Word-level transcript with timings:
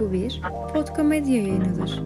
Bu 0.00 0.12
bir 0.12 0.42
Podkomedya 0.74 1.36
yayınıdır. 1.36 2.00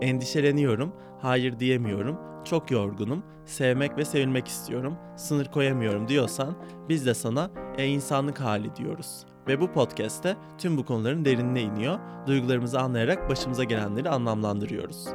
Endişeleniyorum, 0.00 0.92
hayır 1.20 1.58
diyemiyorum, 1.58 2.18
çok 2.44 2.70
yorgunum, 2.70 3.24
sevmek 3.44 3.98
ve 3.98 4.04
sevilmek 4.04 4.48
istiyorum, 4.48 4.96
sınır 5.16 5.46
koyamıyorum 5.46 6.08
diyorsan 6.08 6.56
biz 6.88 7.06
de 7.06 7.14
sana 7.14 7.50
e 7.78 7.86
insanlık 7.86 8.40
hali 8.40 8.76
diyoruz. 8.76 9.26
Ve 9.48 9.60
bu 9.60 9.72
podcast'te 9.72 10.36
tüm 10.58 10.76
bu 10.76 10.84
konuların 10.84 11.24
derinine 11.24 11.62
iniyor, 11.62 11.98
duygularımızı 12.26 12.80
anlayarak 12.80 13.30
başımıza 13.30 13.64
gelenleri 13.64 14.08
anlamlandırıyoruz. 14.08 15.08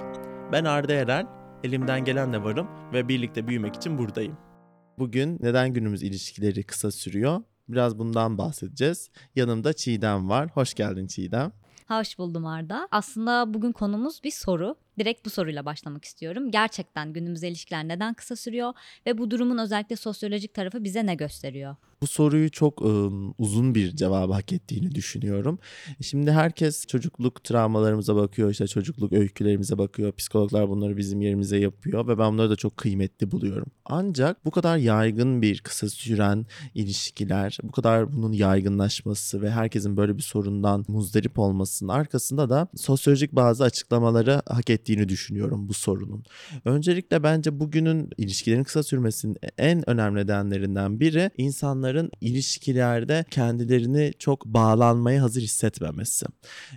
Ben 0.51 0.65
Arda 0.65 0.93
Erel, 0.93 1.25
elimden 1.63 2.05
gelenle 2.05 2.43
varım 2.43 2.67
ve 2.93 3.07
birlikte 3.07 3.47
büyümek 3.47 3.75
için 3.75 3.97
buradayım. 3.97 4.37
Bugün 4.99 5.37
neden 5.41 5.73
günümüz 5.73 6.03
ilişkileri 6.03 6.63
kısa 6.63 6.91
sürüyor? 6.91 7.41
Biraz 7.69 7.99
bundan 7.99 8.37
bahsedeceğiz. 8.37 9.09
Yanımda 9.35 9.73
Çiğdem 9.73 10.29
var. 10.29 10.49
Hoş 10.49 10.73
geldin 10.73 11.07
Çiğdem. 11.07 11.51
Hoş 11.87 12.17
buldum 12.17 12.45
Arda. 12.45 12.87
Aslında 12.91 13.53
bugün 13.53 13.71
konumuz 13.71 14.23
bir 14.23 14.31
soru. 14.31 14.75
Direkt 14.99 15.25
bu 15.25 15.29
soruyla 15.29 15.65
başlamak 15.65 16.05
istiyorum. 16.05 16.51
Gerçekten 16.51 17.13
günümüzde 17.13 17.47
ilişkiler 17.47 17.87
neden 17.87 18.13
kısa 18.13 18.35
sürüyor 18.35 18.73
ve 19.05 19.17
bu 19.17 19.31
durumun 19.31 19.57
özellikle 19.57 19.95
sosyolojik 19.95 20.53
tarafı 20.53 20.83
bize 20.83 21.05
ne 21.05 21.15
gösteriyor? 21.15 21.75
Bu 22.01 22.07
soruyu 22.07 22.51
çok 22.51 22.81
ıı, 22.81 23.11
uzun 23.37 23.75
bir 23.75 23.95
cevabı 23.95 24.33
hak 24.33 24.53
ettiğini 24.53 24.95
düşünüyorum. 24.95 25.59
Şimdi 26.01 26.31
herkes 26.31 26.87
çocukluk 26.87 27.43
travmalarımıza 27.43 28.15
bakıyor, 28.15 28.49
işte 28.49 28.67
çocukluk 28.67 29.13
öykülerimize 29.13 29.77
bakıyor. 29.77 30.11
Psikologlar 30.11 30.69
bunları 30.69 30.97
bizim 30.97 31.21
yerimize 31.21 31.57
yapıyor 31.57 32.07
ve 32.07 32.17
ben 32.17 32.33
bunları 32.33 32.49
da 32.49 32.55
çok 32.55 32.77
kıymetli 32.77 33.31
buluyorum. 33.31 33.67
Ancak 33.85 34.45
bu 34.45 34.51
kadar 34.51 34.77
yaygın 34.77 35.41
bir 35.41 35.59
kısa 35.59 35.89
süren 35.89 36.45
ilişkiler, 36.73 37.57
bu 37.63 37.71
kadar 37.71 38.13
bunun 38.13 38.31
yaygınlaşması 38.31 39.41
ve 39.41 39.51
herkesin 39.51 39.97
böyle 39.97 40.17
bir 40.17 40.21
sorundan 40.21 40.85
muzdarip 40.87 41.39
olmasının 41.39 41.89
arkasında 41.89 42.49
da 42.49 42.67
sosyolojik 42.75 43.31
bazı 43.31 43.63
açıklamaları 43.63 44.41
hak 44.45 44.69
ettiğini 44.69 45.09
düşünüyorum 45.09 45.67
bu 45.69 45.73
sorunun. 45.73 46.23
Öncelikle 46.65 47.23
bence 47.23 47.59
bugünün 47.59 48.09
ilişkilerin 48.17 48.63
kısa 48.63 48.83
sürmesinin 48.83 49.37
en 49.57 49.89
önemli 49.89 50.19
nedenlerinden 50.19 50.99
biri 50.99 51.31
insanların 51.37 51.88
ilişkilerde 52.21 53.25
kendilerini 53.31 54.13
çok 54.19 54.45
bağlanmaya 54.45 55.23
hazır 55.23 55.41
hissetmemesi. 55.41 56.25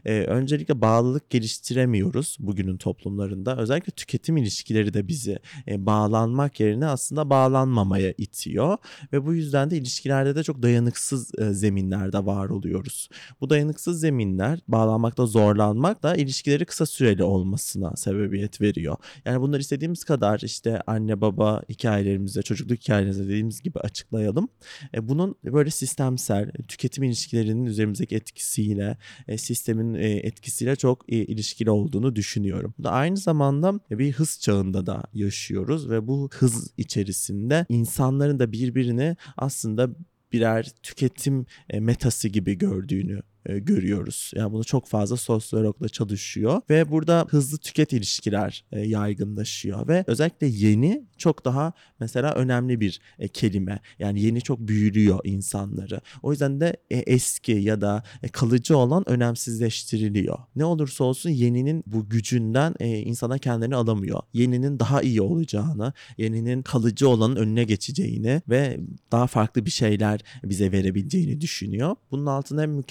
Ee, 0.04 0.20
öncelikle 0.20 0.80
bağlılık 0.80 1.30
geliştiremiyoruz 1.30 2.36
bugünün 2.40 2.76
toplumlarında. 2.76 3.56
Özellikle 3.56 3.90
tüketim 3.90 4.36
ilişkileri 4.36 4.94
de 4.94 5.08
bizi 5.08 5.38
e, 5.68 5.86
bağlanmak 5.86 6.60
yerine 6.60 6.86
aslında 6.86 7.30
bağlanmamaya 7.30 8.14
itiyor 8.18 8.78
ve 9.12 9.26
bu 9.26 9.34
yüzden 9.34 9.70
de 9.70 9.76
ilişkilerde 9.76 10.36
de 10.36 10.42
çok 10.42 10.62
dayanıksız 10.62 11.30
e, 11.38 11.52
zeminlerde 11.52 12.26
var 12.26 12.48
oluyoruz. 12.48 13.08
Bu 13.40 13.50
dayanıksız 13.50 14.00
zeminler 14.00 14.58
bağlanmakta 14.68 15.26
zorlanmak 15.26 16.02
da 16.02 16.16
ilişkileri 16.16 16.64
kısa 16.64 16.86
süreli 16.86 17.24
olmasına 17.24 17.96
sebebiyet 17.96 18.60
veriyor. 18.60 18.96
Yani 19.24 19.40
bunları 19.40 19.60
istediğimiz 19.60 20.04
kadar 20.04 20.40
işte 20.40 20.80
anne 20.86 21.20
baba 21.20 21.62
hikayelerimize, 21.68 22.42
çocukluk 22.42 22.78
hikayelerimize 22.78 23.24
dediğimiz 23.24 23.62
gibi 23.62 23.78
açıklayalım. 23.78 24.48
E, 24.94 25.01
bunun 25.08 25.34
böyle 25.44 25.70
sistemsel 25.70 26.52
tüketim 26.68 27.04
ilişkilerinin 27.04 27.66
üzerimizdeki 27.66 28.16
etkisiyle, 28.16 28.96
e, 29.28 29.38
sistemin 29.38 29.94
e, 29.94 30.10
etkisiyle 30.10 30.76
çok 30.76 31.12
e, 31.12 31.16
ilişkili 31.16 31.70
olduğunu 31.70 32.16
düşünüyorum. 32.16 32.74
Aynı 32.84 33.16
zamanda 33.16 33.80
bir 33.90 34.12
hız 34.12 34.40
çağında 34.40 34.86
da 34.86 35.02
yaşıyoruz 35.14 35.90
ve 35.90 36.06
bu 36.06 36.28
hız 36.32 36.70
içerisinde 36.76 37.66
insanların 37.68 38.38
da 38.38 38.52
birbirini 38.52 39.16
aslında 39.36 39.90
birer 40.32 40.72
tüketim 40.82 41.46
e, 41.70 41.80
metası 41.80 42.28
gibi 42.28 42.58
gördüğünü 42.58 43.22
e, 43.46 43.58
görüyoruz. 43.58 44.30
Yani 44.34 44.52
bunu 44.52 44.64
çok 44.64 44.86
fazla 44.86 45.16
sosyologla 45.16 45.88
çalışıyor 45.88 46.60
ve 46.70 46.90
burada 46.90 47.26
hızlı 47.28 47.58
tüket 47.58 47.92
ilişkiler 47.92 48.64
e, 48.72 48.80
yaygınlaşıyor 48.80 49.88
ve 49.88 50.04
özellikle 50.06 50.46
yeni 50.46 51.06
çok 51.18 51.44
daha 51.44 51.72
mesela 52.00 52.34
önemli 52.34 52.80
bir 52.80 53.00
e, 53.18 53.28
kelime. 53.28 53.80
Yani 53.98 54.20
yeni 54.20 54.42
çok 54.42 54.58
büyülüyor 54.58 55.20
insanları. 55.24 56.00
O 56.22 56.30
yüzden 56.30 56.60
de 56.60 56.76
e, 56.90 56.96
eski 56.96 57.52
ya 57.52 57.80
da 57.80 58.02
e, 58.22 58.28
kalıcı 58.28 58.76
olan 58.76 59.08
önemsizleştiriliyor. 59.08 60.38
Ne 60.56 60.64
olursa 60.64 61.04
olsun 61.04 61.30
yeninin 61.30 61.84
bu 61.86 62.08
gücünden 62.08 62.74
e, 62.80 62.98
insana 62.98 63.38
kendini 63.38 63.76
alamıyor. 63.76 64.20
Yeninin 64.32 64.78
daha 64.78 65.02
iyi 65.02 65.22
olacağını, 65.22 65.92
yeninin 66.18 66.62
kalıcı 66.62 67.08
olanın 67.08 67.36
önüne 67.36 67.64
geçeceğini 67.64 68.42
ve 68.48 68.80
daha 69.12 69.26
farklı 69.26 69.66
bir 69.66 69.70
şeyler 69.70 70.20
bize 70.44 70.72
verebileceğini 70.72 71.40
düşünüyor. 71.40 71.96
Bunun 72.10 72.26
altında 72.26 72.62
hem 72.62 72.82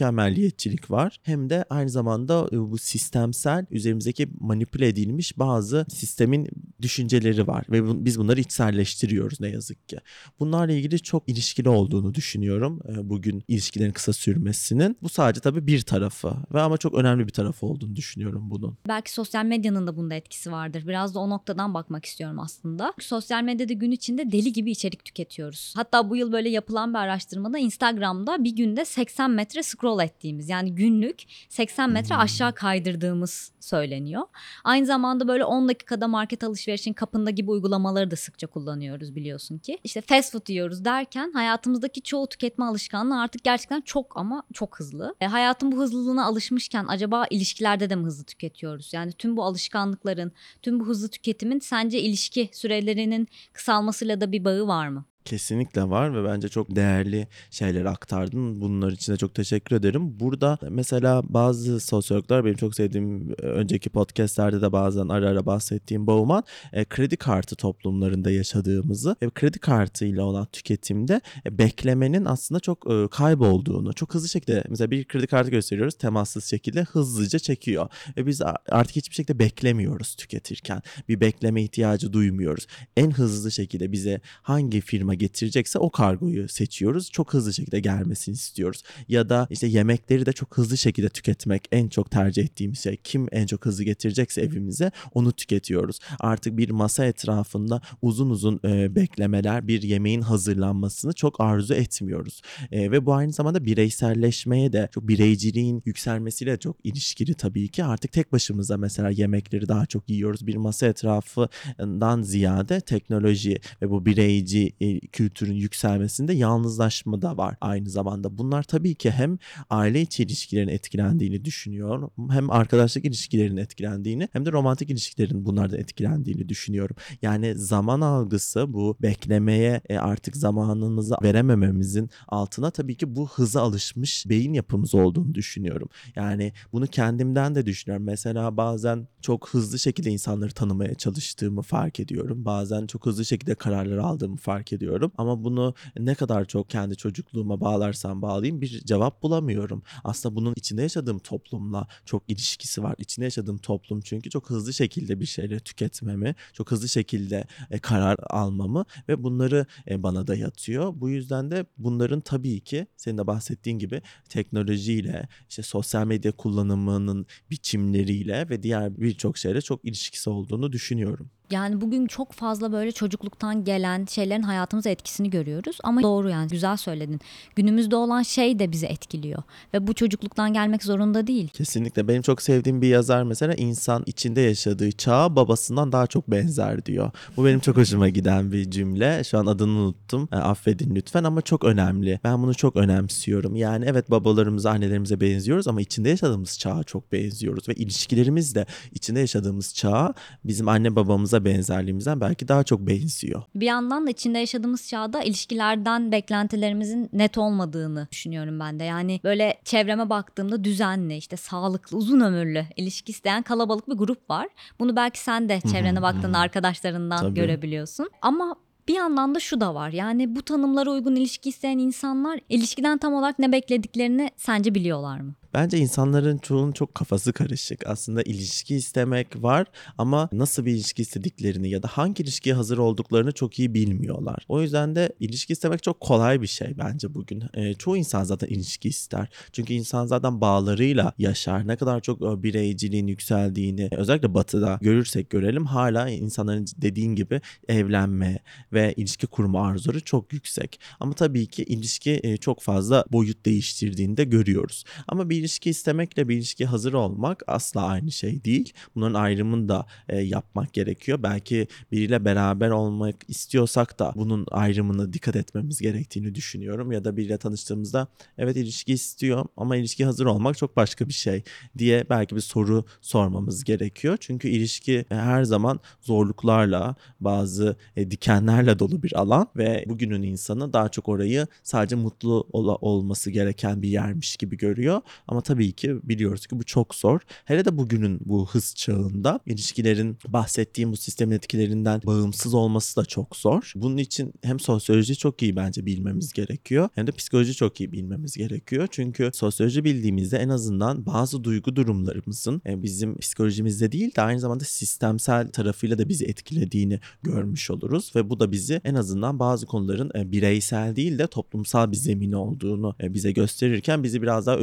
mükemmelliyetçilik 0.41 0.91
var 0.91 1.19
hem 1.23 1.49
de 1.49 1.65
aynı 1.69 1.89
zamanda 1.89 2.47
e, 2.51 2.57
bu 2.57 2.77
sistemsel 2.77 3.65
üzerimizdeki 3.71 4.29
manipüle 4.39 4.87
edilmiş 4.87 5.39
bazı 5.39 5.85
sistemin 5.89 6.47
düşünceleri 6.81 7.47
var 7.47 7.65
ve 7.69 8.05
biz 8.05 8.19
bunları 8.19 8.39
içselleştiriyoruz 8.39 9.39
ne 9.39 9.49
yazık 9.49 9.89
ki. 9.89 9.97
Bunlarla 10.39 10.73
ilgili 10.73 10.99
çok 10.99 11.29
ilişkili 11.29 11.69
olduğunu 11.69 12.13
düşünüyorum 12.13 12.79
e, 12.89 13.09
bugün 13.09 13.43
ilişkilerin 13.47 13.91
kısa 13.91 14.13
sürmesinin. 14.13 14.97
Bu 15.01 15.09
sadece 15.09 15.39
tabii 15.41 15.67
bir 15.67 15.81
tarafı 15.81 16.35
ve 16.53 16.61
ama 16.61 16.77
çok 16.77 16.93
önemli 16.93 17.27
bir 17.27 17.33
tarafı 17.33 17.65
olduğunu 17.65 17.95
düşünüyorum 17.95 18.49
bunun. 18.49 18.77
Belki 18.87 19.13
sosyal 19.13 19.45
medyanın 19.45 19.87
da 19.87 19.95
bunda 19.95 20.15
etkisi 20.15 20.51
vardır. 20.51 20.83
Biraz 20.87 21.15
da 21.15 21.19
o 21.19 21.29
noktadan 21.29 21.73
bakmak 21.73 22.05
istiyorum 22.05 22.39
aslında. 22.39 22.93
Sosyal 22.99 23.43
medyada 23.43 23.73
gün 23.73 23.91
içinde 23.91 24.31
deli 24.31 24.53
gibi 24.53 24.71
içerik 24.71 25.05
tüketiyoruz. 25.05 25.73
Hatta 25.75 26.09
bu 26.09 26.15
yıl 26.15 26.31
böyle 26.31 26.49
yapılan 26.49 26.93
bir 26.93 26.99
araştırmada 26.99 27.57
Instagram'da 27.57 28.43
bir 28.43 28.55
günde 28.55 28.85
80 28.85 29.31
metre 29.31 29.63
scroll 29.63 29.99
ettiğimiz 30.31 30.49
yani 30.49 30.75
günlük 30.75 31.23
80 31.49 31.89
metre 31.89 32.15
Hmm. 32.15 32.21
aşağı 32.21 32.53
kaydırdığımız 32.53 33.51
söyleniyor. 33.59 34.23
Aynı 34.63 34.85
zamanda 34.85 35.27
böyle 35.27 35.45
10 35.45 35.67
dakikada 35.67 36.07
market 36.07 36.43
alışverişin 36.43 36.93
kapında 36.93 37.29
gibi 37.29 37.51
uygulamaları 37.51 38.11
da 38.11 38.15
sıkça 38.15 38.47
kullanıyoruz 38.47 39.15
biliyorsun 39.15 39.57
ki. 39.57 39.77
İşte 39.83 40.01
fast 40.01 40.31
food 40.31 40.49
yiyoruz 40.49 40.85
derken 40.85 41.31
hayatımızdaki 41.33 42.01
çoğu 42.01 42.27
tüketme 42.27 42.65
alışkanlığı 42.65 43.21
artık 43.21 43.43
gerçekten 43.43 43.81
çok 43.81 44.17
ama 44.17 44.43
çok 44.53 44.79
hızlı. 44.79 45.15
E, 45.21 45.25
hayatın 45.25 45.71
bu 45.71 45.77
hızlılığına 45.77 46.25
alışmışken 46.25 46.85
acaba 46.87 47.25
ilişkilerde 47.29 47.89
de 47.89 47.95
mi 47.95 48.05
hızlı 48.05 48.23
tüketiyoruz? 48.23 48.93
Yani 48.93 49.11
tüm 49.11 49.37
bu 49.37 49.43
alışkanlıkların, 49.43 50.31
tüm 50.61 50.79
bu 50.79 50.85
hızlı 50.85 51.09
tüketimin 51.09 51.59
sence 51.59 51.99
ilişki 52.01 52.49
sürelerinin 52.53 53.27
kısalmasıyla 53.53 54.21
da 54.21 54.31
bir 54.31 54.45
bağı 54.45 54.67
var 54.67 54.87
mı? 54.87 55.05
Kesinlikle 55.25 55.89
var 55.89 56.15
ve 56.15 56.29
bence 56.29 56.49
çok 56.49 56.75
değerli 56.75 57.27
şeyler 57.51 57.85
aktardın. 57.85 58.61
Bunlar 58.61 58.91
için 58.91 59.13
de 59.13 59.17
çok 59.17 59.35
teşekkür 59.35 59.75
ederim. 59.75 60.19
Burada 60.19 60.57
mesela 60.69 61.21
bazı 61.23 61.79
sosyologlar 61.79 62.45
benim 62.45 62.55
çok 62.55 62.75
sevdiğim 62.75 63.31
e, 63.31 63.45
önceki 63.45 63.89
podcastlerde 63.89 64.61
de 64.61 64.71
bazen 64.71 65.07
ara 65.07 65.29
ara 65.29 65.45
bahsettiğim 65.45 66.07
Bauman 66.07 66.43
e, 66.73 66.85
kredi 66.85 67.17
kartı 67.17 67.55
toplumlarında 67.55 68.31
yaşadığımızı 68.31 69.15
ve 69.21 69.29
kredi 69.29 69.59
kartıyla 69.59 70.23
olan 70.23 70.45
tüketimde 70.45 71.21
e, 71.45 71.57
beklemenin 71.57 72.25
aslında 72.25 72.59
çok 72.59 72.91
e, 72.91 73.07
kaybolduğunu, 73.11 73.93
çok 73.93 74.13
hızlı 74.13 74.29
şekilde 74.29 74.63
mesela 74.69 74.91
bir 74.91 75.05
kredi 75.05 75.27
kartı 75.27 75.51
gösteriyoruz 75.51 75.95
temassız 75.95 76.45
şekilde 76.45 76.83
hızlıca 76.83 77.39
çekiyor 77.39 77.89
ve 78.17 78.25
biz 78.25 78.41
artık 78.69 78.95
hiçbir 78.95 79.15
şekilde 79.15 79.39
beklemiyoruz 79.39 80.15
tüketirken. 80.15 80.81
Bir 81.09 81.21
bekleme 81.21 81.63
ihtiyacı 81.63 82.13
duymuyoruz. 82.13 82.67
En 82.97 83.11
hızlı 83.11 83.51
şekilde 83.51 83.91
bize 83.91 84.21
hangi 84.41 84.81
firma 84.81 85.10
getirecekse 85.13 85.79
o 85.79 85.91
kargoyu 85.91 86.47
seçiyoruz. 86.47 87.11
Çok 87.11 87.33
hızlı 87.33 87.53
şekilde 87.53 87.79
gelmesini 87.79 88.33
istiyoruz. 88.33 88.83
Ya 89.07 89.29
da 89.29 89.47
işte 89.49 89.67
yemekleri 89.67 90.25
de 90.25 90.33
çok 90.33 90.57
hızlı 90.57 90.77
şekilde 90.77 91.09
tüketmek 91.09 91.67
en 91.71 91.87
çok 91.87 92.11
tercih 92.11 92.43
ettiğimiz 92.43 92.79
şey. 92.83 92.97
Kim 93.03 93.27
en 93.31 93.45
çok 93.45 93.65
hızlı 93.65 93.83
getirecekse 93.83 94.41
evimize 94.41 94.91
onu 95.13 95.31
tüketiyoruz. 95.31 95.99
Artık 96.19 96.57
bir 96.57 96.69
masa 96.69 97.05
etrafında 97.05 97.81
uzun 98.01 98.29
uzun 98.29 98.59
e, 98.65 98.95
beklemeler, 98.95 99.67
bir 99.67 99.81
yemeğin 99.81 100.21
hazırlanmasını 100.21 101.13
çok 101.13 101.41
arzu 101.41 101.73
etmiyoruz. 101.73 102.41
E, 102.71 102.91
ve 102.91 103.05
bu 103.05 103.13
aynı 103.13 103.31
zamanda 103.31 103.65
bireyselleşmeye 103.65 104.73
de 104.73 104.89
çok 104.93 105.07
bireyciliğin 105.07 105.83
yükselmesiyle 105.85 106.57
çok 106.57 106.77
ilişkili 106.83 107.33
tabii 107.33 107.67
ki. 107.67 107.83
Artık 107.83 108.11
tek 108.11 108.31
başımıza 108.31 108.77
mesela 108.77 109.09
yemekleri 109.09 109.67
daha 109.67 109.85
çok 109.85 110.09
yiyoruz. 110.09 110.47
Bir 110.47 110.55
masa 110.55 110.87
etrafından 110.87 112.21
ziyade 112.21 112.81
teknoloji 112.81 113.59
ve 113.81 113.89
bu 113.89 114.05
bireyci 114.05 114.73
e, 114.81 114.99
kültürün 115.07 115.53
yükselmesinde 115.53 116.33
yalnızlaşma 116.33 117.21
da 117.21 117.37
var 117.37 117.55
aynı 117.61 117.89
zamanda. 117.89 118.37
Bunlar 118.37 118.63
tabii 118.63 118.95
ki 118.95 119.11
hem 119.11 119.37
aile 119.69 120.01
içi 120.01 120.23
ilişkilerin 120.23 120.67
etkilendiğini 120.67 121.45
düşünüyorum. 121.45 122.11
Hem 122.31 122.51
arkadaşlık 122.51 123.05
ilişkilerinin 123.05 123.57
etkilendiğini 123.57 124.29
hem 124.33 124.45
de 124.45 124.51
romantik 124.51 124.89
ilişkilerin 124.89 125.45
bunlardan 125.45 125.79
etkilendiğini 125.79 126.49
düşünüyorum. 126.49 126.95
Yani 127.21 127.55
zaman 127.55 128.01
algısı 128.01 128.73
bu 128.73 128.97
beklemeye 129.01 129.81
e, 129.89 129.97
artık 129.97 130.37
zamanımızı 130.37 131.15
veremememizin 131.23 132.09
altına 132.27 132.71
tabii 132.71 132.95
ki 132.95 133.15
bu 133.15 133.29
hıza 133.29 133.61
alışmış 133.61 134.25
beyin 134.29 134.53
yapımız 134.53 134.95
olduğunu 134.95 135.35
düşünüyorum. 135.35 135.89
Yani 136.15 136.53
bunu 136.73 136.87
kendimden 136.87 137.55
de 137.55 137.65
düşünüyorum. 137.65 138.05
Mesela 138.05 138.57
bazen 138.57 139.07
çok 139.21 139.49
hızlı 139.49 139.79
şekilde 139.79 140.11
insanları 140.11 140.51
tanımaya 140.51 140.95
çalıştığımı 140.95 141.61
fark 141.61 141.99
ediyorum. 141.99 142.45
Bazen 142.45 142.87
çok 142.87 143.05
hızlı 143.05 143.25
şekilde 143.25 143.55
kararlar 143.55 143.97
aldığımı 143.97 144.37
fark 144.37 144.73
ediyorum. 144.73 144.90
Çalışıyorum 144.91 145.11
ama 145.17 145.43
bunu 145.43 145.73
ne 145.99 146.15
kadar 146.15 146.45
çok 146.45 146.69
kendi 146.69 146.95
çocukluğuma 146.95 147.61
bağlarsam 147.61 148.21
bağlayayım 148.21 148.61
bir 148.61 148.81
cevap 148.85 149.23
bulamıyorum. 149.23 149.83
Aslında 150.03 150.35
bunun 150.35 150.53
içinde 150.55 150.81
yaşadığım 150.81 151.19
toplumla 151.19 151.87
çok 152.05 152.23
ilişkisi 152.27 152.83
var. 152.83 152.95
İçinde 152.97 153.25
yaşadığım 153.25 153.57
toplum 153.57 154.01
çünkü 154.01 154.29
çok 154.29 154.49
hızlı 154.49 154.73
şekilde 154.73 155.19
bir 155.19 155.25
şeyleri 155.25 155.59
tüketmemi, 155.59 156.35
çok 156.53 156.71
hızlı 156.71 156.89
şekilde 156.89 157.45
e, 157.71 157.79
karar 157.79 158.17
almamı 158.29 158.85
ve 159.09 159.23
bunları 159.23 159.65
e, 159.87 160.03
bana 160.03 160.27
dayatıyor. 160.27 160.93
Bu 160.95 161.09
yüzden 161.09 161.51
de 161.51 161.65
bunların 161.77 162.21
tabii 162.21 162.59
ki 162.59 162.87
senin 162.97 163.17
de 163.17 163.27
bahsettiğin 163.27 163.79
gibi 163.79 164.01
teknolojiyle, 164.29 165.27
işte 165.49 165.63
sosyal 165.63 166.05
medya 166.07 166.31
kullanımının 166.31 167.25
biçimleriyle 167.51 168.49
ve 168.49 168.63
diğer 168.63 168.91
birçok 169.01 169.37
şeyle 169.37 169.61
çok 169.61 169.85
ilişkisi 169.85 170.29
olduğunu 170.29 170.71
düşünüyorum. 170.71 171.29
Yani 171.51 171.81
bugün 171.81 172.07
çok 172.07 172.31
fazla 172.31 172.71
böyle 172.71 172.91
çocukluktan 172.91 173.63
gelen 173.63 174.05
şeylerin 174.05 174.41
hayatımıza 174.41 174.89
etkisini 174.89 175.29
görüyoruz. 175.29 175.77
Ama 175.83 176.01
doğru 176.03 176.29
yani 176.29 176.47
güzel 176.47 176.77
söyledin. 176.77 177.19
Günümüzde 177.55 177.95
olan 177.95 178.21
şey 178.21 178.59
de 178.59 178.71
bizi 178.71 178.85
etkiliyor. 178.85 179.43
Ve 179.73 179.87
bu 179.87 179.93
çocukluktan 179.93 180.53
gelmek 180.53 180.83
zorunda 180.83 181.27
değil. 181.27 181.47
Kesinlikle 181.47 182.07
benim 182.07 182.21
çok 182.21 182.41
sevdiğim 182.41 182.81
bir 182.81 182.87
yazar 182.87 183.23
mesela 183.23 183.53
insan 183.53 184.03
içinde 184.05 184.41
yaşadığı 184.41 184.91
çağa 184.91 185.35
babasından 185.35 185.91
daha 185.91 186.07
çok 186.07 186.31
benzer 186.31 186.85
diyor. 186.85 187.11
Bu 187.37 187.45
benim 187.45 187.59
çok 187.59 187.77
hoşuma 187.77 188.09
giden 188.09 188.51
bir 188.51 188.71
cümle. 188.71 189.23
Şu 189.23 189.37
an 189.37 189.45
adını 189.45 189.71
unuttum. 189.71 190.29
E, 190.31 190.35
affedin 190.35 190.95
lütfen 190.95 191.23
ama 191.23 191.41
çok 191.41 191.63
önemli. 191.63 192.19
Ben 192.23 192.43
bunu 192.43 192.53
çok 192.55 192.75
önemsiyorum. 192.75 193.55
Yani 193.55 193.85
evet 193.87 194.11
babalarımıza, 194.11 194.71
annelerimize 194.71 195.21
benziyoruz 195.21 195.67
ama 195.67 195.81
içinde 195.81 196.09
yaşadığımız 196.09 196.59
çağa 196.59 196.83
çok 196.83 197.11
benziyoruz 197.11 197.69
ve 197.69 197.73
ilişkilerimiz 197.73 198.55
de 198.55 198.65
içinde 198.91 199.19
yaşadığımız 199.19 199.73
çağa 199.73 200.13
bizim 200.43 200.67
anne 200.67 200.95
babamıza 200.95 201.40
benzerliğimizden 201.45 202.21
belki 202.21 202.47
daha 202.47 202.63
çok 202.63 202.79
benziyor. 202.79 203.43
Bir 203.55 203.65
yandan 203.65 204.07
da 204.07 204.09
içinde 204.09 204.39
yaşadığımız 204.39 204.89
çağda 204.89 205.23
ilişkilerden 205.23 206.11
beklentilerimizin 206.11 207.09
net 207.13 207.37
olmadığını 207.37 208.07
düşünüyorum 208.11 208.59
ben 208.59 208.79
de. 208.79 208.83
Yani 208.83 209.19
böyle 209.23 209.57
çevreme 209.65 210.09
baktığımda 210.09 210.63
düzenli, 210.63 211.17
işte 211.17 211.37
sağlıklı, 211.37 211.97
uzun 211.97 212.19
ömürlü 212.19 212.65
ilişki 212.75 213.11
isteyen 213.11 213.41
kalabalık 213.43 213.89
bir 213.89 213.95
grup 213.95 214.29
var. 214.29 214.47
Bunu 214.79 214.95
belki 214.95 215.19
sen 215.19 215.49
de 215.49 215.61
çevrene 215.71 216.01
baktığında 216.01 216.37
arkadaşlarından 216.37 217.19
Tabii. 217.19 217.33
görebiliyorsun. 217.33 218.09
Ama 218.21 218.55
bir 218.87 218.95
yandan 218.95 219.35
da 219.35 219.39
şu 219.39 219.61
da 219.61 219.75
var. 219.75 219.89
Yani 219.89 220.35
bu 220.35 220.41
tanımlara 220.41 220.91
uygun 220.91 221.15
ilişki 221.15 221.49
isteyen 221.49 221.77
insanlar 221.77 222.39
ilişkiden 222.49 222.97
tam 222.97 223.13
olarak 223.13 223.39
ne 223.39 223.51
beklediklerini 223.51 224.31
sence 224.37 224.75
biliyorlar 224.75 225.19
mı? 225.19 225.33
Bence 225.53 225.77
insanların 225.77 226.37
çoğunun 226.37 226.71
çok 226.71 226.95
kafası 226.95 227.33
karışık. 227.33 227.87
Aslında 227.87 228.21
ilişki 228.21 228.75
istemek 228.75 229.43
var 229.43 229.67
ama 229.97 230.29
nasıl 230.31 230.65
bir 230.65 230.71
ilişki 230.71 231.01
istediklerini 231.01 231.69
ya 231.69 231.83
da 231.83 231.87
hangi 231.87 232.23
ilişkiye 232.23 232.55
hazır 232.55 232.77
olduklarını 232.77 233.31
çok 233.31 233.59
iyi 233.59 233.73
bilmiyorlar. 233.73 234.45
O 234.47 234.61
yüzden 234.61 234.95
de 234.95 235.11
ilişki 235.19 235.53
istemek 235.53 235.83
çok 235.83 235.99
kolay 235.99 236.41
bir 236.41 236.47
şey 236.47 236.77
bence 236.77 237.13
bugün. 237.13 237.43
Ee, 237.53 237.73
çoğu 237.73 237.97
insan 237.97 238.23
zaten 238.23 238.47
ilişki 238.47 238.89
ister. 238.89 239.29
Çünkü 239.51 239.73
insan 239.73 240.05
zaten 240.05 240.41
bağlarıyla 240.41 241.13
yaşar. 241.17 241.67
Ne 241.67 241.75
kadar 241.75 242.01
çok 242.01 242.21
e, 242.21 242.43
bireyciliğin 242.43 243.07
yükseldiğini 243.07 243.89
özellikle 243.91 244.33
batıda 244.33 244.79
görürsek 244.81 245.29
görelim 245.29 245.65
hala 245.65 246.09
insanların 246.09 246.65
dediğin 246.77 247.15
gibi 247.15 247.41
evlenme 247.67 248.39
ve 248.73 248.93
ilişki 248.97 249.27
kurma 249.27 249.67
arzuları 249.67 249.99
çok 250.01 250.33
yüksek. 250.33 250.79
Ama 250.99 251.13
tabii 251.13 251.47
ki 251.47 251.63
ilişki 251.63 252.19
e, 252.23 252.37
çok 252.37 252.61
fazla 252.61 253.05
boyut 253.11 253.45
değiştirdiğini 253.45 254.17
de 254.17 254.23
görüyoruz. 254.23 254.83
Ama 255.07 255.29
bir 255.29 255.40
ilişki 255.41 255.69
istemekle 255.69 256.29
bir 256.29 256.35
ilişkiye 256.35 256.69
hazır 256.69 256.93
olmak 256.93 257.43
asla 257.47 257.85
aynı 257.85 258.11
şey 258.11 258.43
değil. 258.43 258.73
Bunların 258.95 259.13
ayrımını 259.13 259.69
da 259.69 259.85
e, 260.09 260.17
yapmak 260.17 260.73
gerekiyor. 260.73 261.23
Belki 261.23 261.67
biriyle 261.91 262.25
beraber 262.25 262.69
olmak 262.69 263.15
istiyorsak 263.27 263.99
da 263.99 264.13
bunun 264.15 264.45
ayrımını 264.51 265.13
dikkat 265.13 265.35
etmemiz 265.35 265.79
gerektiğini 265.79 266.35
düşünüyorum. 266.35 266.91
Ya 266.91 267.03
da 267.03 267.17
biriyle 267.17 267.37
tanıştığımızda 267.37 268.07
evet 268.37 268.57
ilişki 268.57 268.93
istiyor 268.93 269.45
ama 269.57 269.75
ilişki 269.75 270.05
hazır 270.05 270.25
olmak 270.25 270.57
çok 270.57 270.77
başka 270.77 271.07
bir 271.07 271.13
şey 271.13 271.43
diye 271.77 272.05
belki 272.09 272.35
bir 272.35 272.41
soru 272.41 272.85
sormamız 273.01 273.63
gerekiyor. 273.63 274.17
Çünkü 274.19 274.47
ilişki 274.49 275.05
e, 275.11 275.15
her 275.15 275.43
zaman 275.43 275.79
zorluklarla, 276.01 276.95
bazı 277.19 277.75
e, 277.95 278.11
dikenlerle 278.11 278.79
dolu 278.79 279.03
bir 279.03 279.19
alan 279.19 279.47
ve 279.55 279.85
bugünün 279.87 280.23
insanı 280.23 280.73
daha 280.73 280.89
çok 280.89 281.09
orayı 281.09 281.47
sadece 281.63 281.95
mutlu 281.95 282.47
ol- 282.53 282.77
olması 282.81 283.31
gereken 283.31 283.81
bir 283.81 283.89
yermiş 283.89 284.37
gibi 284.37 284.57
görüyor. 284.57 285.01
Ama 285.31 285.41
tabii 285.41 285.71
ki 285.71 285.99
biliyoruz 286.03 286.47
ki 286.47 286.59
bu 286.59 286.63
çok 286.63 286.95
zor. 286.95 287.19
Hele 287.45 287.65
de 287.65 287.77
bugünün 287.77 288.19
bu 288.25 288.47
hız 288.49 288.75
çağında 288.75 289.39
ilişkilerin 289.45 290.17
bahsettiğim 290.27 290.91
bu 290.91 290.97
sistemin 290.97 291.35
etkilerinden 291.35 292.01
bağımsız 292.05 292.53
olması 292.53 292.95
da 292.95 293.05
çok 293.05 293.35
zor. 293.35 293.71
Bunun 293.75 293.97
için 293.97 294.33
hem 294.41 294.59
sosyoloji 294.59 295.15
çok 295.15 295.41
iyi 295.41 295.55
bence 295.55 295.85
bilmemiz 295.85 296.33
gerekiyor 296.33 296.89
hem 296.95 297.07
de 297.07 297.11
psikoloji 297.11 297.53
çok 297.53 297.81
iyi 297.81 297.91
bilmemiz 297.91 298.37
gerekiyor. 298.37 298.87
Çünkü 298.91 299.31
sosyoloji 299.33 299.83
bildiğimizde 299.83 300.37
en 300.37 300.49
azından 300.49 301.05
bazı 301.05 301.43
duygu 301.43 301.75
durumlarımızın 301.75 302.61
e, 302.65 302.83
bizim 302.83 303.17
psikolojimizde 303.17 303.91
değil 303.91 304.15
de 304.15 304.21
aynı 304.21 304.39
zamanda 304.39 304.63
sistemsel 304.63 305.47
tarafıyla 305.51 305.97
da 305.97 306.09
bizi 306.09 306.25
etkilediğini 306.25 306.99
görmüş 307.23 307.71
oluruz 307.71 308.11
ve 308.15 308.29
bu 308.29 308.39
da 308.39 308.51
bizi 308.51 308.81
en 308.83 308.95
azından 308.95 309.39
bazı 309.39 309.65
konuların 309.65 310.11
e, 310.15 310.31
bireysel 310.31 310.95
değil 310.95 311.19
de 311.19 311.27
toplumsal 311.27 311.91
bir 311.91 311.97
zemini 311.97 312.35
olduğunu 312.35 312.95
e, 313.01 313.13
bize 313.13 313.31
gösterirken 313.31 314.03
bizi 314.03 314.21
biraz 314.21 314.45
daha 314.45 314.57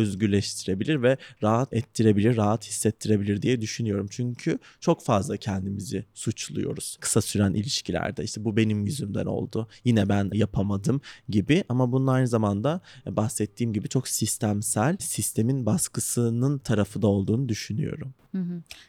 özgürleştirebilir 0.59 1.03
ve 1.03 1.17
rahat 1.43 1.73
ettirebilir, 1.73 2.37
rahat 2.37 2.67
hissettirebilir 2.67 3.43
diye 3.43 3.61
düşünüyorum. 3.61 4.07
Çünkü 4.11 4.59
çok 4.81 5.03
fazla 5.03 5.37
kendimizi 5.37 6.05
suçluyoruz 6.15 6.97
kısa 7.01 7.21
süren 7.21 7.55
ilişkilerde. 7.55 8.25
İşte 8.25 8.45
bu 8.45 8.57
benim 8.57 8.87
yüzümden 8.87 9.27
oldu. 9.27 9.69
Yine 9.85 10.09
ben 10.09 10.31
yapamadım 10.33 11.01
gibi 11.29 11.65
ama 11.69 11.93
bunun 11.93 12.07
aynı 12.07 12.29
zamanda 12.29 12.81
e, 13.07 13.17
bahsettiğim 13.17 13.73
gibi 13.73 13.89
çok 13.89 14.09
sistemsel, 14.09 14.97
sistemin 15.01 15.67
baskısının 15.67 16.59
tarafı 16.59 17.03
da 17.03 17.07
olduğunu 17.07 17.49
düşünüyorum. 17.49 18.15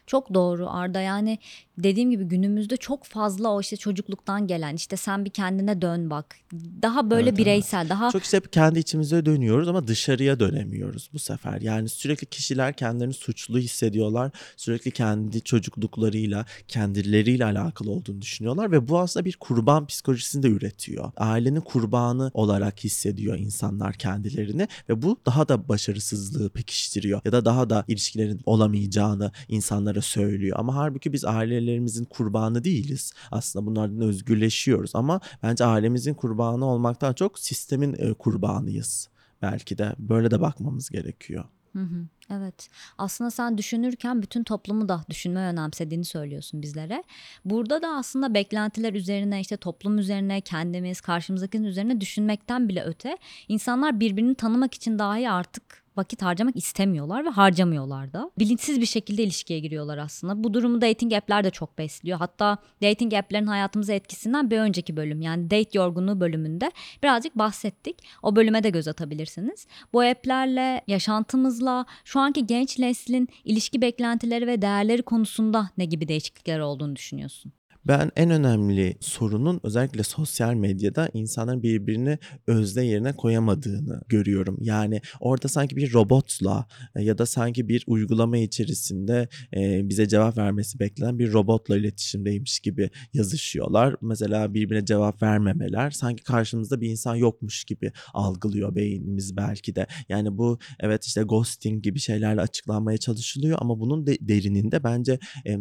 Çok 0.06 0.34
doğru 0.34 0.70
Arda 0.70 1.00
yani 1.00 1.38
dediğim 1.82 2.10
gibi 2.10 2.24
günümüzde 2.24 2.76
çok 2.76 3.04
fazla 3.04 3.48
o 3.48 3.60
işte 3.60 3.76
çocukluktan 3.76 4.46
gelen 4.46 4.74
işte 4.74 4.96
sen 4.96 5.24
bir 5.24 5.30
kendine 5.30 5.82
dön 5.82 6.10
bak 6.10 6.36
daha 6.82 7.10
böyle 7.10 7.22
Evet, 7.22 7.28
evet. 7.28 7.38
bireysel 7.38 7.88
daha 7.88 8.10
Çok 8.10 8.24
işte 8.24 8.36
hep 8.36 8.52
kendi 8.52 8.78
içimize 8.78 9.26
dönüyoruz 9.26 9.68
ama 9.68 9.88
dışarıya 9.88 10.40
dönemiyoruz 10.40 11.10
bu 11.12 11.18
sefer. 11.18 11.60
Yani 11.60 11.88
sürekli 11.88 12.26
kişiler 12.26 12.76
kendilerini 12.76 13.14
suçlu 13.14 13.58
hissediyorlar. 13.58 14.30
Sürekli 14.56 14.90
kendi 14.90 15.40
çocukluklarıyla, 15.40 16.46
kendileriyle 16.68 17.44
alakalı 17.44 17.90
olduğunu 17.90 18.20
düşünüyorlar 18.20 18.72
ve 18.72 18.88
bu 18.88 18.98
aslında 18.98 19.24
bir 19.24 19.36
kurban 19.40 19.86
psikolojisini 19.86 20.42
de 20.42 20.48
üretiyor. 20.48 21.12
Ailenin 21.16 21.60
kurbanı 21.60 22.30
olarak 22.34 22.84
hissediyor 22.84 23.38
insanlar 23.38 23.94
kendilerini 23.94 24.68
ve 24.88 25.02
bu 25.02 25.16
daha 25.26 25.48
da 25.48 25.68
başarısızlığı 25.68 26.50
pekiştiriyor 26.50 27.20
ya 27.24 27.32
da 27.32 27.44
daha 27.44 27.70
da 27.70 27.84
ilişkilerin 27.88 28.40
olamayacağını 28.46 29.32
insanlara 29.48 30.02
söylüyor. 30.02 30.56
Ama 30.60 30.74
halbuki 30.74 31.12
biz 31.12 31.24
ailelerimizin 31.70 32.04
kurbanı 32.04 32.64
değiliz. 32.64 33.12
Aslında 33.30 33.66
bunlardan 33.66 34.00
özgürleşiyoruz 34.00 34.90
ama 34.94 35.20
bence 35.42 35.64
ailemizin 35.64 36.14
kurbanı 36.14 36.64
olmaktan 36.64 37.14
çok 37.14 37.38
sistemin 37.38 37.96
e, 37.98 38.14
kurbanıyız. 38.14 39.08
Belki 39.42 39.78
de 39.78 39.94
böyle 39.98 40.30
de 40.30 40.40
bakmamız 40.40 40.90
gerekiyor. 40.90 41.44
Hı 41.72 41.82
hı, 41.82 42.06
evet. 42.30 42.68
Aslında 42.98 43.30
sen 43.30 43.58
düşünürken 43.58 44.22
bütün 44.22 44.44
toplumu 44.44 44.88
da 44.88 45.04
düşünme 45.10 45.40
önemsediğini 45.40 46.04
söylüyorsun 46.04 46.62
bizlere. 46.62 47.04
Burada 47.44 47.82
da 47.82 47.88
aslında 47.88 48.34
beklentiler 48.34 48.94
üzerine 48.94 49.40
işte 49.40 49.56
toplum 49.56 49.98
üzerine 49.98 50.40
kendimiz 50.40 51.00
karşımızdakinin 51.00 51.64
üzerine 51.64 52.00
düşünmekten 52.00 52.68
bile 52.68 52.84
öte 52.84 53.18
insanlar 53.48 54.00
birbirini 54.00 54.34
tanımak 54.34 54.74
için 54.74 54.98
dahi 54.98 55.30
artık 55.30 55.79
vakit 55.96 56.22
harcamak 56.22 56.56
istemiyorlar 56.56 57.24
ve 57.24 57.28
harcamıyorlar 57.28 58.12
da. 58.12 58.30
Bilinçsiz 58.38 58.80
bir 58.80 58.86
şekilde 58.86 59.22
ilişkiye 59.22 59.58
giriyorlar 59.58 59.98
aslında. 59.98 60.44
Bu 60.44 60.54
durumu 60.54 60.80
dating 60.80 61.12
app'ler 61.12 61.44
de 61.44 61.50
çok 61.50 61.78
besliyor. 61.78 62.18
Hatta 62.18 62.58
dating 62.82 63.14
app'lerin 63.14 63.46
hayatımıza 63.46 63.92
etkisinden 63.92 64.50
bir 64.50 64.58
önceki 64.58 64.96
bölüm 64.96 65.20
yani 65.20 65.50
date 65.50 65.78
yorgunluğu 65.78 66.20
bölümünde 66.20 66.70
birazcık 67.02 67.38
bahsettik. 67.38 67.96
O 68.22 68.36
bölüme 68.36 68.62
de 68.62 68.70
göz 68.70 68.88
atabilirsiniz. 68.88 69.66
Bu 69.92 70.00
app'lerle, 70.00 70.80
yaşantımızla, 70.86 71.86
şu 72.04 72.20
anki 72.20 72.46
genç 72.46 72.78
neslin 72.78 73.28
ilişki 73.44 73.82
beklentileri 73.82 74.46
ve 74.46 74.62
değerleri 74.62 75.02
konusunda 75.02 75.70
ne 75.78 75.84
gibi 75.84 76.08
değişiklikler 76.08 76.58
olduğunu 76.58 76.96
düşünüyorsun? 76.96 77.52
Ben 77.86 78.10
en 78.16 78.30
önemli 78.30 78.96
sorunun 79.00 79.60
özellikle 79.62 80.02
sosyal 80.02 80.54
medyada 80.54 81.08
insanların 81.14 81.62
birbirini 81.62 82.18
özne 82.46 82.84
yerine 82.86 83.12
koyamadığını 83.12 84.02
görüyorum. 84.08 84.58
Yani 84.60 85.00
orada 85.20 85.48
sanki 85.48 85.76
bir 85.76 85.92
robotla 85.92 86.66
e, 86.96 87.02
ya 87.02 87.18
da 87.18 87.26
sanki 87.26 87.68
bir 87.68 87.84
uygulama 87.86 88.38
içerisinde 88.38 89.28
e, 89.56 89.88
bize 89.88 90.08
cevap 90.08 90.38
vermesi 90.38 90.80
beklenen 90.80 91.18
bir 91.18 91.32
robotla 91.32 91.76
iletişimdeymiş 91.76 92.60
gibi 92.60 92.90
yazışıyorlar. 93.12 93.96
Mesela 94.00 94.54
birbirine 94.54 94.84
cevap 94.84 95.22
vermemeler 95.22 95.90
sanki 95.90 96.24
karşımızda 96.24 96.80
bir 96.80 96.90
insan 96.90 97.14
yokmuş 97.14 97.64
gibi 97.64 97.92
algılıyor 98.14 98.74
beynimiz 98.74 99.36
belki 99.36 99.76
de. 99.76 99.86
Yani 100.08 100.38
bu 100.38 100.58
evet 100.80 101.04
işte 101.04 101.22
ghosting 101.22 101.84
gibi 101.84 101.98
şeylerle 101.98 102.40
açıklanmaya 102.40 102.98
çalışılıyor 102.98 103.58
ama 103.60 103.80
bunun 103.80 104.06
de, 104.06 104.18
derininde 104.20 104.84
bence 104.84 105.18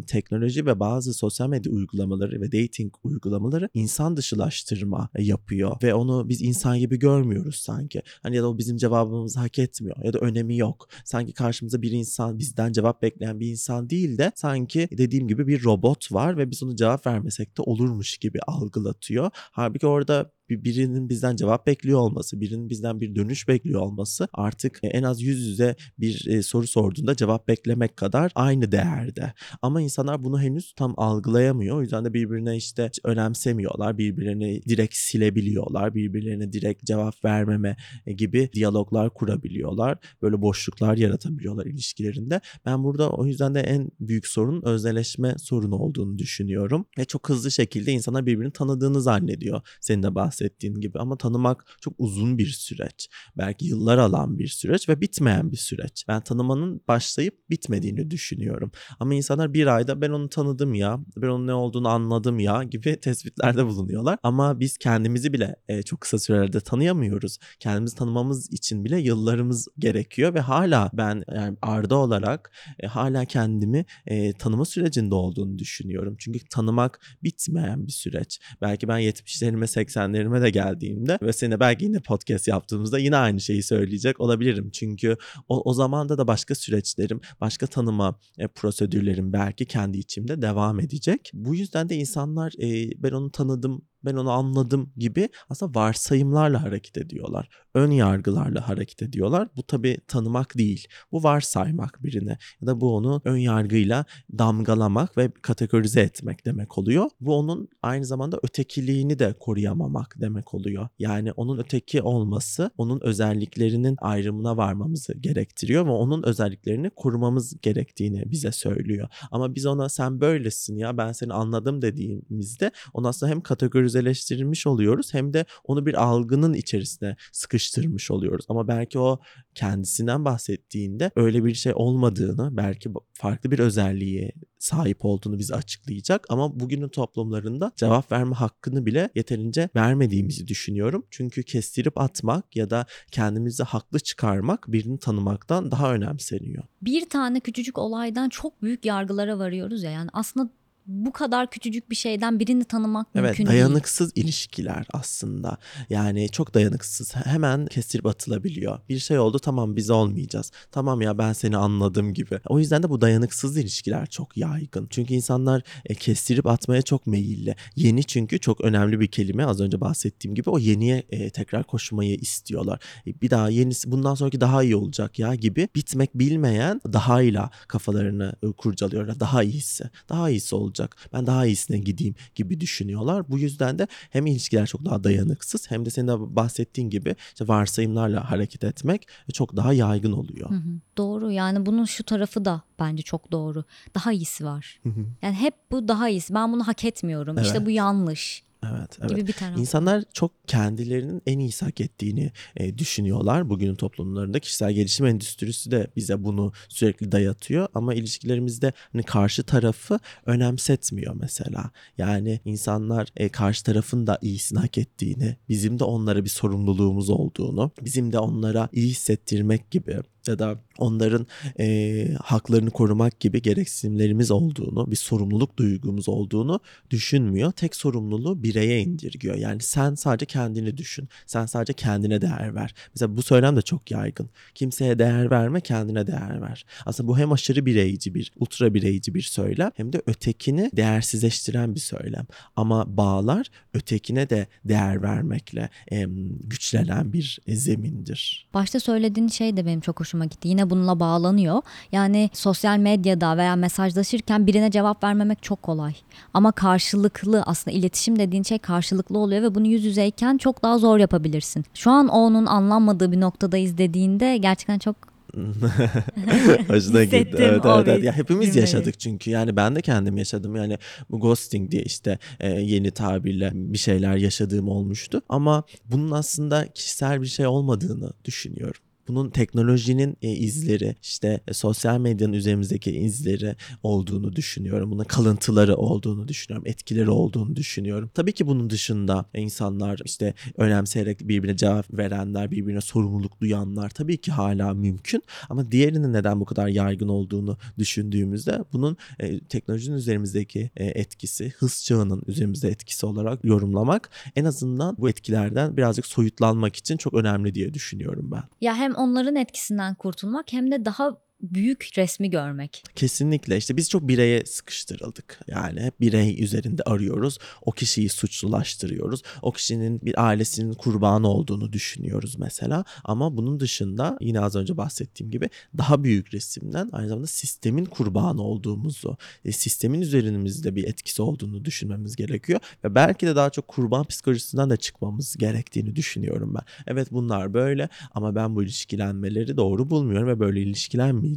teknoloji 0.08 0.66
ve 0.66 0.80
bazı 0.80 1.14
sosyal 1.14 1.50
medya 1.50 1.72
uygulamaları 1.72 2.09
uygulamaları 2.10 2.42
ve 2.42 2.52
dating 2.52 2.94
uygulamaları 3.04 3.70
insan 3.74 4.18
dışılaştırma 4.18 5.10
yapıyor 5.20 5.78
ve 5.84 5.94
onu 5.94 6.30
biz 6.30 6.42
insan 6.42 6.80
gibi 6.80 7.00
görmüyoruz 7.00 7.56
sanki. 7.56 8.02
Hani 8.24 8.36
ya 8.36 8.44
da 8.44 8.50
o 8.50 8.58
bizim 8.58 8.78
cevabımızı 8.78 9.40
hak 9.40 9.60
etmiyor 9.60 9.98
ya 10.04 10.14
da 10.14 10.20
önemi 10.20 10.58
yok. 10.58 10.88
Sanki 11.06 11.34
karşımıza 11.34 11.82
bir 11.82 11.92
insan 11.92 12.40
bizden 12.40 12.72
cevap 12.72 13.02
bekleyen 13.02 13.40
bir 13.40 13.48
insan 13.48 13.90
değil 13.90 14.18
de 14.18 14.32
sanki 14.36 14.88
dediğim 14.92 15.28
gibi 15.28 15.48
bir 15.48 15.64
robot 15.64 16.12
var 16.12 16.38
ve 16.38 16.52
biz 16.52 16.64
onu 16.64 16.76
cevap 16.76 17.08
vermesek 17.08 17.58
de 17.58 17.62
olurmuş 17.62 18.18
gibi 18.18 18.40
algılatıyor. 18.48 19.30
Halbuki 19.34 19.88
orada 19.88 20.32
birinin 20.50 21.10
bizden 21.10 21.36
cevap 21.36 21.68
bekliyor 21.68 22.00
olması, 22.00 22.42
birinin 22.42 22.70
bizden 22.70 23.02
bir 23.02 23.16
dönüş 23.16 23.48
bekliyor 23.48 23.82
olması 23.82 24.28
artık 24.34 24.80
en 24.84 25.04
az 25.04 25.22
yüz 25.22 25.48
yüze 25.48 25.76
bir 26.00 26.28
e, 26.28 26.44
soru 26.44 26.68
sorduğunda 26.68 27.16
cevap 27.16 27.48
beklemek 27.48 27.98
kadar 27.98 28.32
aynı 28.36 28.72
değerde. 28.72 29.34
Ama 29.62 29.82
insanlar 29.82 30.24
bunu 30.24 30.42
henüz 30.42 30.74
tam 30.74 30.94
algılayamıyor. 30.98 31.78
O 31.78 31.82
yüzden 31.82 32.06
de 32.06 32.14
birbirine 32.14 32.58
işte 32.58 32.92
önemsemiyorlar, 33.04 33.98
birbirlerini 33.98 34.62
direkt 34.64 34.96
silebiliyorlar, 34.96 35.96
birbirlerine 35.96 36.54
direkt 36.54 36.86
cevap 36.86 37.26
vermeme 37.26 37.78
e, 38.06 38.14
gibi 38.14 38.50
diyaloglar 38.54 39.14
kurabiliyorlar. 39.14 39.98
Böyle 40.22 40.42
boşluklar 40.42 40.98
yaratabiliyorlar 40.98 41.66
ilişkilerinde. 41.66 42.42
Ben 42.66 42.84
burada 42.84 43.10
o 43.10 43.26
yüzden 43.26 43.56
de 43.56 43.60
en 43.60 43.92
büyük 44.00 44.28
sorun 44.28 44.62
özneleşme 44.62 45.36
sorunu 45.38 45.76
olduğunu 45.76 46.18
düşünüyorum. 46.18 46.86
Ve 46.98 47.06
çok 47.06 47.30
hızlı 47.30 47.52
şekilde 47.52 47.92
insanlar 47.92 48.26
birbirini 48.26 48.52
tanıdığını 48.52 49.02
zannediyor. 49.02 49.62
Senin 49.82 50.04
de 50.04 50.16
bahsettiğin 50.16 50.39
gibi 50.60 51.00
ama 51.00 51.18
tanımak 51.18 51.66
çok 51.82 51.94
uzun 51.98 52.38
bir 52.38 52.48
süreç. 52.48 53.10
Belki 53.38 53.66
yıllar 53.66 53.98
alan 53.98 54.40
bir 54.40 54.48
süreç 54.48 54.90
ve 54.90 55.02
bitmeyen 55.02 55.52
bir 55.52 55.58
süreç. 55.58 56.06
Ben 56.08 56.22
tanımanın 56.22 56.82
başlayıp 56.88 57.50
bitmediğini 57.50 58.12
düşünüyorum. 58.12 58.72
Ama 59.00 59.14
insanlar 59.14 59.54
bir 59.54 59.68
ayda 59.68 60.02
ben 60.02 60.10
onu 60.10 60.30
tanıdım 60.30 60.74
ya, 60.74 61.00
ben 61.18 61.28
onun 61.28 61.48
ne 61.48 61.54
olduğunu 61.54 61.88
anladım 61.88 62.40
ya 62.40 62.64
gibi 62.64 63.00
tespitlerde 63.02 63.66
bulunuyorlar. 63.66 64.20
Ama 64.24 64.60
biz 64.60 64.78
kendimizi 64.78 65.34
bile 65.34 65.56
e, 65.68 65.84
çok 65.84 66.02
kısa 66.02 66.20
sürelerde 66.20 66.60
tanıyamıyoruz. 66.60 67.38
Kendimizi 67.60 67.96
tanımamız 67.96 68.54
için 68.54 68.86
bile 68.86 69.00
yıllarımız 69.00 69.68
gerekiyor 69.80 70.34
ve 70.34 70.40
hala 70.40 70.90
ben 70.94 71.24
yani 71.36 71.58
Arda 71.62 71.96
olarak 71.96 72.52
e, 72.80 72.88
hala 72.88 73.26
kendimi 73.26 73.86
e, 74.06 74.34
tanıma 74.34 74.66
sürecinde 74.66 75.16
olduğunu 75.16 75.60
düşünüyorum. 75.60 76.16
Çünkü 76.20 76.40
tanımak 76.50 77.00
bitmeyen 77.24 77.88
bir 77.88 77.92
süreç. 77.92 78.40
Belki 78.62 78.88
ben 78.88 79.00
70'lerime 79.00 79.66
80'lerime 79.66 80.29
de 80.42 80.50
geldiğimde 80.50 81.18
ve 81.22 81.34
seninle 81.34 81.60
belki 81.60 81.86
yine 81.86 82.00
podcast 82.00 82.48
yaptığımızda 82.48 83.00
yine 83.00 83.16
aynı 83.16 83.42
şeyi 83.42 83.64
söyleyecek 83.64 84.20
olabilirim. 84.20 84.70
Çünkü 84.74 85.18
o, 85.48 85.62
o 85.70 85.74
zamanda 85.74 86.18
da 86.18 86.28
başka 86.28 86.56
süreçlerim, 86.56 87.22
başka 87.42 87.68
tanıma 87.68 88.20
e, 88.38 88.48
prosedürlerim 88.48 89.34
belki 89.34 89.66
kendi 89.66 89.98
içimde 89.98 90.42
devam 90.42 90.80
edecek. 90.80 91.32
Bu 91.34 91.56
yüzden 91.56 91.90
de 91.90 91.96
insanlar 91.96 92.54
e, 92.62 92.92
ben 93.04 93.12
onu 93.12 93.32
tanıdım, 93.32 93.82
ben 94.06 94.16
onu 94.16 94.32
anladım 94.32 94.94
gibi 94.98 95.30
aslında 95.50 95.80
varsayımlarla 95.80 96.64
hareket 96.64 96.98
ediyorlar. 96.98 97.50
Ön 97.74 97.92
yargılarla 97.92 98.68
hareket 98.70 99.02
ediyorlar. 99.02 99.48
Bu 99.56 99.64
tabii 99.64 99.98
tanımak 100.08 100.58
değil. 100.58 100.88
Bu 101.12 101.24
varsaymak 101.24 102.04
birine 102.04 102.38
ya 102.62 102.68
da 102.68 102.82
bu 102.82 102.96
onu 102.96 103.22
ön 103.26 103.38
yargıyla 103.38 104.06
damgalamak 104.38 105.18
ve 105.18 105.32
kategorize 105.42 106.02
etmek 106.02 106.46
demek 106.46 106.78
oluyor. 106.78 107.10
Bu 107.22 107.36
onun 107.36 107.70
aynı 107.82 108.06
zamanda 108.06 108.40
ötekiliğini 108.44 109.20
de 109.20 109.34
koruyamamak 109.40 110.16
demek 110.22 110.54
oluyor. 110.54 110.88
Yani 111.00 111.32
onun 111.32 111.58
öteki 111.58 112.02
olması 112.02 112.72
onun 112.78 113.00
özelliklerinin 113.04 113.96
ayrımına 114.02 114.58
varmamızı 114.58 115.14
gerektiriyor 115.14 115.86
ve 115.86 115.90
onun 115.90 116.24
özelliklerini 116.24 116.90
korumamız 116.90 117.62
gerektiğini 117.62 118.32
bize 118.32 118.52
söylüyor. 118.52 119.08
Ama 119.32 119.56
biz 119.56 119.66
ona 119.66 119.90
sen 119.90 120.22
böylesin 120.22 120.78
ya 120.78 120.98
ben 120.98 121.12
seni 121.12 121.34
anladım 121.34 121.82
dediğimizde 121.82 122.72
onu 122.94 123.08
aslında 123.08 123.32
hem 123.32 123.42
kategorizeleştirilmiş 123.90 124.68
oluyoruz 124.68 125.14
hem 125.14 125.34
de 125.34 125.46
onu 125.64 125.86
bir 125.86 126.04
algının 126.04 126.54
içerisine 126.54 127.16
sıkıştırmış 127.32 128.12
oluyoruz. 128.12 128.46
Ama 128.50 128.68
belki 128.68 129.00
o 129.00 129.20
kendisinden 129.56 130.26
bahsettiğinde 130.26 131.12
öyle 131.16 131.46
bir 131.46 131.54
şey 131.54 131.74
olmadığını, 131.76 132.58
belki 132.58 132.90
farklı 133.14 133.52
bir 133.52 133.60
özelliğe 133.60 134.32
sahip 134.60 135.06
olduğunu 135.06 135.40
bize 135.40 135.56
açıklayacak 135.56 136.26
ama 136.30 136.60
bugünün 136.60 136.88
toplumlarında 136.88 137.72
cevap 137.76 138.12
verme 138.12 138.36
hakkını 138.36 138.86
bile 138.86 139.10
yeterince 139.16 139.70
vermediğimizi 139.76 140.48
düşünüyorum. 140.48 141.06
Çünkü 141.12 141.44
kestirip 141.44 141.98
atmak 141.98 142.56
ya 142.56 142.70
da 142.70 142.86
kendimizi 143.12 143.64
haklı 143.64 144.00
çıkarmak 144.00 144.66
birini 144.68 145.00
tanımaktan 145.00 145.72
daha 145.72 145.94
önemseniyor. 145.94 146.64
Bir 146.82 147.10
tane 147.10 147.40
küçücük 147.40 147.78
olaydan 147.78 148.30
çok 148.30 148.62
büyük 148.62 148.86
yargılara 148.86 149.40
varıyoruz 149.40 149.84
ya 149.84 149.92
yani 149.92 150.10
aslında 150.14 150.50
bu 150.90 151.14
kadar 151.14 151.50
küçücük 151.50 151.90
bir 151.90 151.96
şeyden 151.96 152.40
birini 152.40 152.64
tanımak 152.64 153.08
evet, 153.16 153.26
mümkün 153.26 153.46
dayanıksız 153.46 154.12
ilişkiler 154.16 154.86
aslında. 154.94 155.58
Yani 155.90 156.30
çok 156.30 156.54
dayanıksız. 156.54 157.16
Hemen 157.16 157.66
kestirip 157.66 158.06
atılabiliyor. 158.06 158.80
Bir 158.90 159.00
şey 159.00 159.20
oldu 159.20 159.40
tamam 159.40 159.76
biz 159.76 159.90
olmayacağız. 159.90 160.52
Tamam 160.72 161.02
ya 161.02 161.18
ben 161.18 161.34
seni 161.34 161.58
anladım 161.58 162.14
gibi. 162.14 162.40
O 162.48 162.60
yüzden 162.60 162.84
de 162.84 162.90
bu 162.90 163.02
dayanıksız 163.02 163.58
ilişkiler 163.58 164.06
çok 164.06 164.38
yaygın. 164.38 164.88
Çünkü 164.90 165.14
insanlar 165.14 165.62
e, 165.86 165.96
kestirip 165.96 166.48
atmaya 166.48 166.82
çok 166.82 167.08
meyilli. 167.08 167.56
Yeni 167.76 168.04
çünkü 168.04 168.40
çok 168.40 168.62
önemli 168.62 169.00
bir 169.00 169.08
kelime. 169.08 169.46
Az 169.46 169.62
önce 169.62 169.82
bahsettiğim 169.82 170.36
gibi 170.36 170.50
o 170.50 170.60
yeniye 170.60 171.04
e, 171.10 171.30
tekrar 171.30 171.64
koşmayı 171.64 172.16
istiyorlar. 172.16 172.80
E, 173.08 173.22
bir 173.22 173.30
daha 173.30 173.50
yenisi 173.50 173.92
bundan 173.92 174.16
sonraki 174.16 174.42
daha 174.42 174.64
iyi 174.64 174.76
olacak 174.76 175.20
ya 175.20 175.36
gibi 175.36 175.68
bitmek 175.76 176.16
bilmeyen 176.16 176.82
daha 176.94 177.22
ile 177.22 177.42
kafalarını 177.68 178.34
e, 178.44 178.48
kurcalıyorlar. 178.52 179.20
Daha 179.20 179.44
iyisi. 179.44 179.84
Daha 180.10 180.30
iyisi 180.30 180.56
olacak. 180.56 180.79
Ben 181.14 181.28
daha 181.28 181.46
iyisine 181.46 181.78
gideyim 181.78 182.16
gibi 182.36 182.60
düşünüyorlar. 182.60 183.30
Bu 183.30 183.40
yüzden 183.40 183.80
de 183.80 183.88
hem 184.10 184.26
ilişkiler 184.26 184.66
çok 184.68 184.86
daha 184.86 185.04
dayanıksız 185.04 185.72
hem 185.72 185.86
de 185.86 185.90
senin 185.90 186.08
de 186.08 186.36
bahsettiğin 186.36 186.90
gibi 186.90 187.16
işte 187.34 187.48
varsayımlarla 187.48 188.32
hareket 188.32 188.64
etmek 188.64 189.08
çok 189.34 189.56
daha 189.56 189.74
yaygın 189.74 190.12
oluyor. 190.12 190.50
Hı 190.50 190.56
hı. 190.56 190.80
Doğru 190.98 191.32
yani 191.32 191.66
bunun 191.66 191.86
şu 191.86 192.04
tarafı 192.04 192.46
da 192.46 192.62
bence 192.80 193.04
çok 193.04 193.32
doğru. 193.32 193.64
Daha 193.96 194.12
iyisi 194.12 194.46
var. 194.46 194.80
Hı 194.84 194.90
hı. 194.90 195.06
Yani 195.22 195.36
hep 195.36 195.54
bu 195.72 195.88
daha 195.88 196.10
iyisi. 196.10 196.34
Ben 196.34 196.54
bunu 196.54 196.68
hak 196.68 196.86
etmiyorum. 196.86 197.38
İşte 197.38 197.58
Evet. 197.58 197.66
bu 197.66 197.72
yanlış 197.72 198.44
Evet, 198.64 198.98
evet. 199.02 199.10
gibi 199.10 199.28
bir 199.28 199.34
taraf. 199.34 199.58
İnsanlar 199.58 200.04
çok 200.14 200.32
kendilerinin 200.48 201.22
en 201.28 201.40
iyisi 201.40 201.66
hak 201.66 201.82
ettiğini 201.82 202.32
e, 202.58 202.78
düşünüyorlar. 202.78 203.50
Bugünün 203.50 203.76
toplumlarında 203.76 204.40
kişisel 204.40 204.74
gelişim 204.74 205.06
endüstrisi 205.06 205.72
de 205.72 205.88
bize 205.96 206.24
bunu 206.24 206.52
sürekli 206.70 207.12
dayatıyor. 207.12 207.68
Ama 207.74 207.94
ilişkilerimizde 207.94 208.74
hani 208.94 209.04
karşı 209.04 209.44
tarafı 209.44 210.00
önemsetmiyor 210.26 211.16
mesela. 211.20 211.72
Yani 211.98 212.40
insanlar 212.46 213.08
e, 213.18 213.30
karşı 213.30 213.64
tarafın 213.64 214.08
da 214.08 214.20
iyisini 214.22 214.60
hak 214.60 214.78
ettiğini, 214.78 215.36
bizim 215.50 215.80
de 215.80 215.84
onlara 215.84 216.24
bir 216.24 216.30
sorumluluğumuz 216.30 217.10
olduğunu, 217.10 217.72
bizim 217.82 218.14
de 218.14 218.20
onlara 218.20 218.70
iyi 218.74 218.90
hissettirmek 218.90 219.72
gibi 219.72 220.00
ya 220.30 220.40
da 220.40 220.58
onların 220.78 221.28
e, 221.60 222.08
haklarını 222.24 222.70
korumak 222.70 223.20
gibi 223.20 223.42
gereksinimlerimiz 223.42 224.32
olduğunu, 224.32 224.92
bir 224.92 224.96
sorumluluk 224.96 225.58
duygumuz 225.58 226.10
olduğunu 226.10 226.60
düşünmüyor. 226.90 227.52
Tek 227.52 227.76
sorumluluğu 227.76 228.44
bireye 228.44 228.82
indirgiyor. 228.82 229.36
Yani 229.36 229.62
sen 229.62 229.96
sadece 229.96 230.26
kendini 230.26 230.78
düşün. 230.78 231.10
Sen 231.26 231.46
sadece 231.46 231.74
kendine 231.74 232.22
değer 232.22 232.56
ver. 232.56 232.74
Mesela 232.96 233.18
bu 233.18 233.22
söylem 233.22 233.56
de 233.56 233.62
çok 233.62 233.92
yaygın. 233.92 234.30
Kimseye 234.56 235.00
değer 235.00 235.32
verme, 235.32 235.62
kendine 235.62 236.08
değer 236.08 236.42
ver. 236.42 236.66
Aslında 236.86 237.08
bu 237.08 237.18
hem 237.18 237.32
aşırı 237.32 237.66
bireyci 237.66 238.16
bir, 238.16 238.32
ultra 238.40 238.74
bireyci 238.74 239.14
bir 239.14 239.22
söylem 239.22 239.72
hem 239.76 239.94
de 239.94 240.02
ötekini 240.08 240.72
değersizleştiren 240.74 241.76
bir 241.76 241.80
söylem. 241.80 242.26
Ama 242.56 242.98
bağlar 242.98 243.48
ötekine 243.74 244.30
de 244.30 244.48
değer 244.66 245.02
vermekle 245.02 245.70
em, 245.88 246.40
güçlenen 246.44 247.14
bir 247.14 247.40
e, 247.48 247.56
zemindir. 247.56 248.48
Başta 248.54 248.80
söylediğin 248.80 249.28
şey 249.28 249.58
de 249.58 249.66
benim 249.66 249.82
çok 249.82 250.00
hoşuma 250.00 250.19
gitti. 250.26 250.48
Yine 250.48 250.70
bununla 250.70 251.00
bağlanıyor. 251.00 251.62
Yani 251.92 252.30
sosyal 252.34 252.78
medyada 252.78 253.38
veya 253.38 253.56
mesajlaşırken 253.56 254.48
birine 254.48 254.72
cevap 254.72 255.04
vermemek 255.04 255.44
çok 255.44 255.64
kolay. 255.64 255.94
Ama 256.34 256.52
karşılıklı 256.52 257.44
aslında 257.46 257.78
iletişim 257.78 258.20
dediğin 258.20 258.44
şey 258.44 258.60
karşılıklı 258.60 259.18
oluyor 259.18 259.42
ve 259.42 259.56
bunu 259.56 259.68
yüz 259.68 259.86
yüzeyken 259.86 260.38
çok 260.38 260.64
daha 260.64 260.78
zor 260.78 260.98
yapabilirsin. 260.98 261.66
Şu 261.74 261.92
an 261.92 262.08
onun 262.08 262.46
anlanmadığı 262.46 263.12
bir 263.12 263.20
noktadayız 263.20 263.78
dediğinde 263.78 264.38
gerçekten 264.38 264.80
çok 264.80 265.10
Hoşuna 266.68 267.04
gitti. 267.04 267.36
Evet, 267.38 267.66
evet, 267.66 267.88
evet. 267.88 268.04
Ya 268.04 268.14
hepimiz 268.14 268.48
cümleyi. 268.48 268.62
yaşadık 268.62 269.00
çünkü. 269.00 269.32
Yani 269.32 269.56
ben 269.56 269.76
de 269.76 269.82
kendim 269.82 270.18
yaşadım. 270.18 270.56
Yani 270.56 270.78
bu 271.10 271.20
ghosting 271.20 271.72
diye 271.72 271.84
işte 271.84 272.20
e, 272.40 272.50
yeni 272.50 272.92
tabirle 272.92 273.52
bir 273.54 273.78
şeyler 273.78 274.16
yaşadığım 274.18 274.68
olmuştu. 274.70 275.22
Ama 275.30 275.64
bunun 275.86 276.12
aslında 276.12 276.68
kişisel 276.68 277.22
bir 277.22 277.28
şey 277.28 277.48
olmadığını 277.48 278.14
düşünüyorum. 278.26 278.82
Bunun 279.10 279.30
teknolojinin 279.30 280.18
e, 280.22 280.30
izleri, 280.30 280.96
işte 281.02 281.40
e, 281.48 281.54
sosyal 281.54 282.00
medyanın 282.00 282.34
üzerimizdeki 282.34 282.92
izleri 282.92 283.56
olduğunu 283.84 284.36
düşünüyorum. 284.36 284.92
Bunun 284.92 285.04
kalıntıları 285.04 285.76
olduğunu 285.76 286.28
düşünüyorum. 286.28 286.68
Etkileri 286.68 287.10
olduğunu 287.10 287.56
düşünüyorum. 287.56 288.12
Tabii 288.14 288.32
ki 288.32 288.48
bunun 288.48 288.70
dışında 288.70 289.26
insanlar 289.36 290.02
işte 290.06 290.34
önemseyerek 290.58 291.20
birbirine 291.28 291.58
cevap 291.58 291.98
verenler, 291.98 292.52
birbirine 292.52 292.82
sorumluluk 292.82 293.42
duyanlar 293.42 293.90
tabii 293.90 294.18
ki 294.18 294.32
hala 294.32 294.74
mümkün. 294.74 295.24
Ama 295.50 295.72
diğerinin 295.72 296.14
neden 296.14 296.40
bu 296.40 296.46
kadar 296.46 296.68
yaygın 296.68 297.08
olduğunu 297.08 297.58
düşündüğümüzde 297.78 298.64
bunun 298.74 298.98
e, 299.20 299.40
teknolojinin 299.40 299.96
üzerimizdeki 299.96 300.70
e, 300.78 300.86
etkisi, 300.86 301.50
hız 301.50 301.84
çağının 301.86 302.24
üzerimizde 302.28 302.70
etkisi 302.70 303.06
olarak 303.06 303.46
yorumlamak 303.46 304.10
en 304.36 304.46
azından 304.46 304.96
bu 304.98 305.10
etkilerden 305.10 305.78
birazcık 305.78 306.06
soyutlanmak 306.06 306.76
için 306.76 306.98
çok 306.98 307.14
önemli 307.14 307.56
diye 307.56 307.74
düşünüyorum 307.74 308.30
ben. 308.32 308.44
Ya 308.62 308.76
hem 308.76 308.96
onların 309.00 309.36
etkisinden 309.36 309.96
kurtulmak 309.96 310.54
hem 310.54 310.72
de 310.72 310.86
daha 310.86 311.18
büyük 311.42 311.90
resmi 311.98 312.30
görmek. 312.30 312.84
Kesinlikle 312.96 313.58
işte 313.58 313.78
biz 313.78 313.90
çok 313.90 314.08
bireye 314.08 314.46
sıkıştırıldık. 314.46 315.40
Yani 315.48 315.92
birey 316.02 316.44
üzerinde 316.44 316.84
arıyoruz. 316.84 317.38
O 317.62 317.72
kişiyi 317.72 318.10
suçlulaştırıyoruz. 318.10 319.22
O 319.42 319.52
kişinin 319.52 320.02
bir 320.02 320.26
ailesinin 320.28 320.74
kurbanı 320.74 321.28
olduğunu 321.28 321.74
düşünüyoruz 321.74 322.36
mesela. 322.40 322.84
Ama 323.04 323.38
bunun 323.38 323.60
dışında 323.60 324.18
yine 324.22 324.40
az 324.40 324.56
önce 324.56 324.78
bahsettiğim 324.78 325.32
gibi 325.32 325.50
daha 325.78 326.04
büyük 326.04 326.34
resimden 326.34 326.90
aynı 326.92 327.08
zamanda 327.08 327.28
sistemin 327.28 327.86
kurbanı 327.86 328.42
olduğumuzu, 328.42 329.18
e, 329.46 329.52
sistemin 329.52 330.02
üzerimizde 330.02 330.76
bir 330.76 330.84
etkisi 330.84 331.22
olduğunu 331.22 331.66
düşünmemiz 331.66 332.16
gerekiyor. 332.16 332.60
Ve 332.84 332.96
belki 332.96 333.28
de 333.28 333.36
daha 333.36 333.50
çok 333.50 333.68
kurban 333.68 334.04
psikolojisinden 334.04 334.70
de 334.70 334.78
çıkmamız 334.78 335.38
gerektiğini 335.38 335.96
düşünüyorum 335.96 336.54
ben. 336.56 336.64
Evet 336.88 337.08
bunlar 337.12 337.54
böyle 337.54 337.90
ama 338.14 338.36
ben 338.36 338.56
bu 338.56 338.64
ilişkilenmeleri 338.64 339.58
doğru 339.58 339.90
bulmuyorum 339.90 340.28
ve 340.28 340.40
böyle 340.40 340.62
ilişkilenmeyeceğim. 340.62 341.29